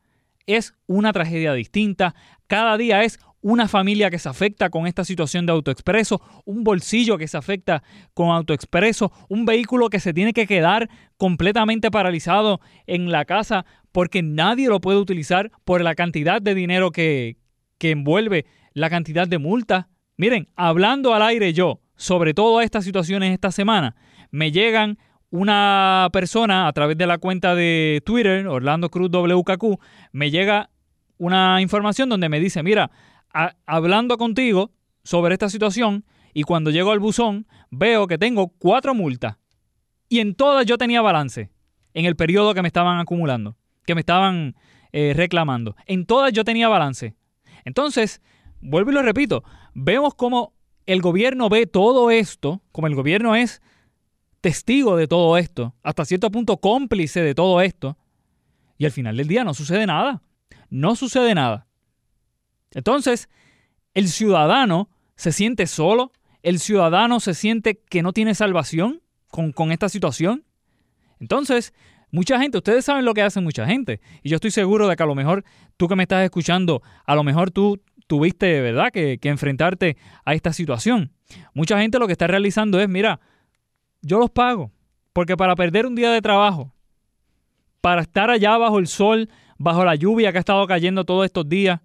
[0.48, 2.14] es una tragedia distinta,
[2.48, 7.18] cada día es una familia que se afecta con esta situación de AutoExpreso, un bolsillo
[7.18, 7.82] que se afecta
[8.14, 14.22] con AutoExpreso, un vehículo que se tiene que quedar completamente paralizado en la casa porque
[14.22, 17.36] nadie lo puede utilizar por la cantidad de dinero que,
[17.78, 19.88] que envuelve la cantidad de multa.
[20.16, 23.94] Miren, hablando al aire yo sobre todas estas situaciones esta semana,
[24.30, 24.98] me llegan
[25.30, 29.78] una persona a través de la cuenta de Twitter, Orlando Cruz WKQ,
[30.12, 30.70] me llega
[31.18, 32.90] una información donde me dice, mira,
[33.66, 34.70] hablando contigo
[35.04, 39.36] sobre esta situación y cuando llego al buzón veo que tengo cuatro multas
[40.08, 41.50] y en todas yo tenía balance
[41.94, 44.54] en el periodo que me estaban acumulando, que me estaban
[44.92, 45.76] eh, reclamando.
[45.86, 47.14] En todas yo tenía balance.
[47.64, 48.22] Entonces,
[48.60, 49.44] vuelvo y lo repito,
[49.74, 50.54] vemos cómo
[50.86, 53.60] el gobierno ve todo esto, como el gobierno es
[54.40, 57.98] testigo de todo esto, hasta cierto punto cómplice de todo esto,
[58.78, 60.22] y al final del día no sucede nada.
[60.70, 61.66] No sucede nada.
[62.72, 63.28] Entonces,
[63.94, 66.12] el ciudadano se siente solo,
[66.42, 70.44] el ciudadano se siente que no tiene salvación con, esta situación.
[71.20, 71.74] Entonces,
[72.10, 75.02] mucha gente, ustedes saben lo que hace mucha gente, y yo estoy seguro de que
[75.02, 75.44] a lo mejor
[75.76, 80.34] tú que me estás escuchando, a lo mejor tú tuviste, ¿verdad?, que, que enfrentarte a
[80.34, 81.12] esta situación.
[81.52, 83.20] Mucha gente lo que está realizando es, mira,
[84.00, 84.70] yo los pago,
[85.12, 86.72] porque para perder un día de trabajo,
[87.80, 89.28] para estar allá bajo el sol,
[89.58, 91.80] bajo la lluvia que ha estado cayendo todos estos días,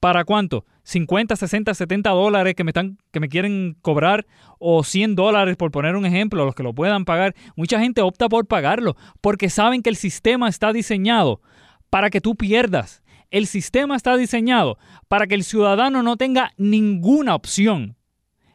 [0.00, 0.64] ¿Para cuánto?
[0.84, 4.26] 50, 60, 70 dólares que me, están, que me quieren cobrar
[4.58, 7.34] o 100 dólares por poner un ejemplo, los que lo puedan pagar.
[7.54, 11.42] Mucha gente opta por pagarlo porque saben que el sistema está diseñado
[11.90, 13.02] para que tú pierdas.
[13.30, 17.94] El sistema está diseñado para que el ciudadano no tenga ninguna opción.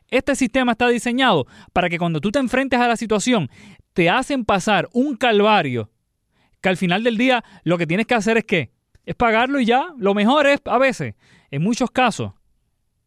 [0.09, 3.49] Este sistema está diseñado para que cuando tú te enfrentes a la situación,
[3.93, 5.91] te hacen pasar un calvario
[6.65, 8.71] que al final del día lo que tienes que hacer es que
[9.05, 9.93] es pagarlo y ya.
[9.99, 11.13] Lo mejor es a veces
[11.51, 12.31] en muchos casos,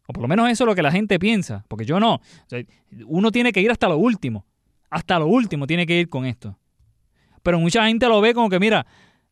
[0.07, 2.21] o por lo menos eso es lo que la gente piensa, porque yo no,
[3.05, 4.45] uno tiene que ir hasta lo último,
[4.89, 6.57] hasta lo último tiene que ir con esto.
[7.43, 8.85] Pero mucha gente lo ve como que, mira,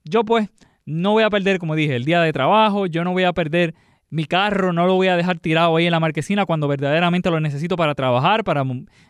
[0.04, 0.50] yo pues
[0.86, 3.76] no voy a perder, como dije, el día de trabajo, yo no voy a perder
[4.10, 7.40] mi carro, no lo voy a dejar tirado ahí en la marquesina cuando verdaderamente lo
[7.40, 8.66] necesito para trabajar, para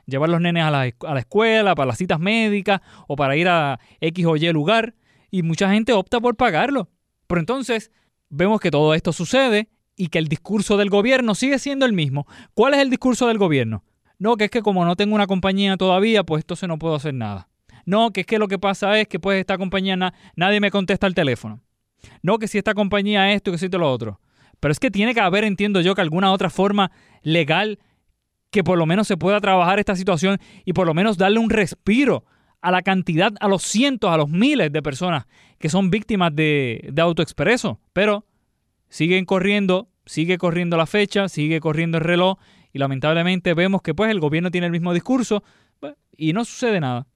[0.05, 3.47] llevar los nenes a la, a la escuela, para las citas médicas o para ir
[3.47, 4.93] a X o Y lugar.
[5.30, 6.89] Y mucha gente opta por pagarlo.
[7.28, 7.91] Pero entonces
[8.30, 12.28] vemos que todo esto sucede y que el discurso del gobierno sigue siendo el mismo.
[12.53, 13.84] ¿Cuál es el discurso del gobierno?
[14.19, 17.13] No, que es que como no tengo una compañía todavía, pues entonces no puedo hacer
[17.13, 17.49] nada.
[17.86, 19.97] No, que es que lo que pasa es que pues esta compañía
[20.36, 21.61] nadie me contesta el teléfono.
[22.21, 24.19] No, que si esta compañía esto, que si esto lo otro.
[24.59, 27.80] Pero es que tiene que haber, entiendo yo, que alguna otra forma legal
[28.49, 31.49] que por lo menos se pueda trabajar esta situación y por lo menos darle un
[31.49, 32.25] respiro
[32.68, 35.26] a la cantidad, a los cientos, a los miles de personas
[35.57, 37.80] que son víctimas de, de autoexpreso.
[37.93, 38.26] Pero
[38.89, 42.38] siguen corriendo, sigue corriendo la fecha, sigue corriendo el reloj
[42.74, 45.45] y lamentablemente vemos que pues el gobierno tiene el mismo discurso
[45.80, 47.07] pues, y no sucede nada.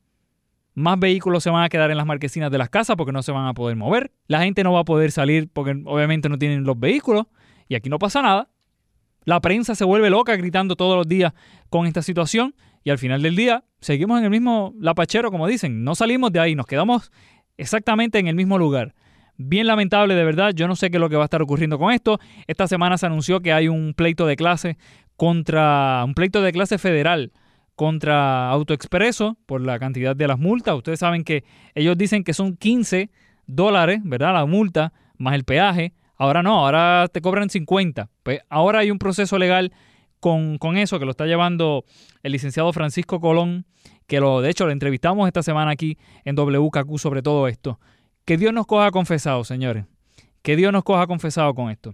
[0.74, 3.34] Más vehículos se van a quedar en las marquesinas de las casas porque no se
[3.34, 4.14] van a poder mover.
[4.28, 7.26] La gente no va a poder salir porque obviamente no tienen los vehículos
[7.68, 8.48] y aquí no pasa nada.
[9.26, 11.34] La prensa se vuelve loca gritando todos los días
[11.70, 15.84] con esta situación y al final del día seguimos en el mismo lapachero como dicen.
[15.84, 17.12] No salimos de ahí, nos quedamos
[17.58, 18.94] exactamente en el mismo lugar.
[19.38, 20.54] Bien lamentable, de verdad.
[20.54, 22.20] Yo no sé qué es lo que va a estar ocurriendo con esto.
[22.48, 24.78] Esta semana se anunció que hay un pleito de clase
[25.16, 26.04] contra.
[26.06, 27.32] un pleito de clase federal
[27.76, 30.76] contra AutoExpreso por la cantidad de las multas.
[30.76, 33.10] Ustedes saben que ellos dicen que son 15
[33.48, 34.34] dólares, ¿verdad?
[34.34, 35.94] La multa más el peaje.
[36.18, 38.10] Ahora no, ahora te cobran 50.
[38.22, 39.72] Pues ahora hay un proceso legal
[40.22, 41.84] con, con, eso que lo está llevando
[42.24, 43.66] el licenciado Francisco Colón,
[44.08, 47.80] que lo, de hecho lo entrevistamos esta semana aquí en WKQ sobre todo esto.
[48.24, 49.86] Que Dios nos coja confesado, señores.
[50.42, 51.94] Que Dios nos coja confesado con esto.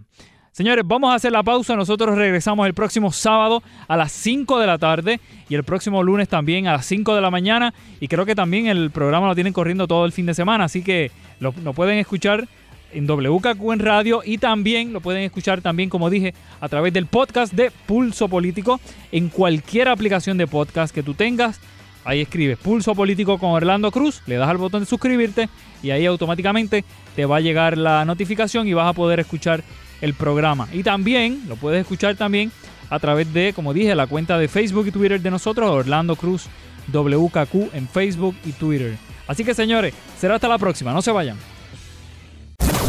[0.52, 1.74] Señores, vamos a hacer la pausa.
[1.76, 6.28] Nosotros regresamos el próximo sábado a las 5 de la tarde y el próximo lunes
[6.28, 7.72] también a las 5 de la mañana.
[8.00, 10.64] Y creo que también el programa lo tienen corriendo todo el fin de semana.
[10.64, 11.10] Así que
[11.40, 12.48] lo pueden escuchar
[12.92, 17.06] en WKQ en radio y también lo pueden escuchar también, como dije, a través del
[17.06, 18.80] podcast de Pulso Político
[19.12, 21.60] en cualquier aplicación de podcast que tú tengas.
[22.04, 25.48] Ahí escribes Pulso Político con Orlando Cruz, le das al botón de suscribirte
[25.82, 26.84] y ahí automáticamente
[27.14, 29.62] te va a llegar la notificación y vas a poder escuchar
[30.00, 30.68] el programa.
[30.72, 32.50] Y también lo puedes escuchar también
[32.88, 36.46] a través de, como dije, la cuenta de Facebook y Twitter de nosotros, Orlando Cruz
[36.92, 38.96] WKQ en Facebook y Twitter.
[39.26, 41.36] Así que señores, será hasta la próxima, no se vayan.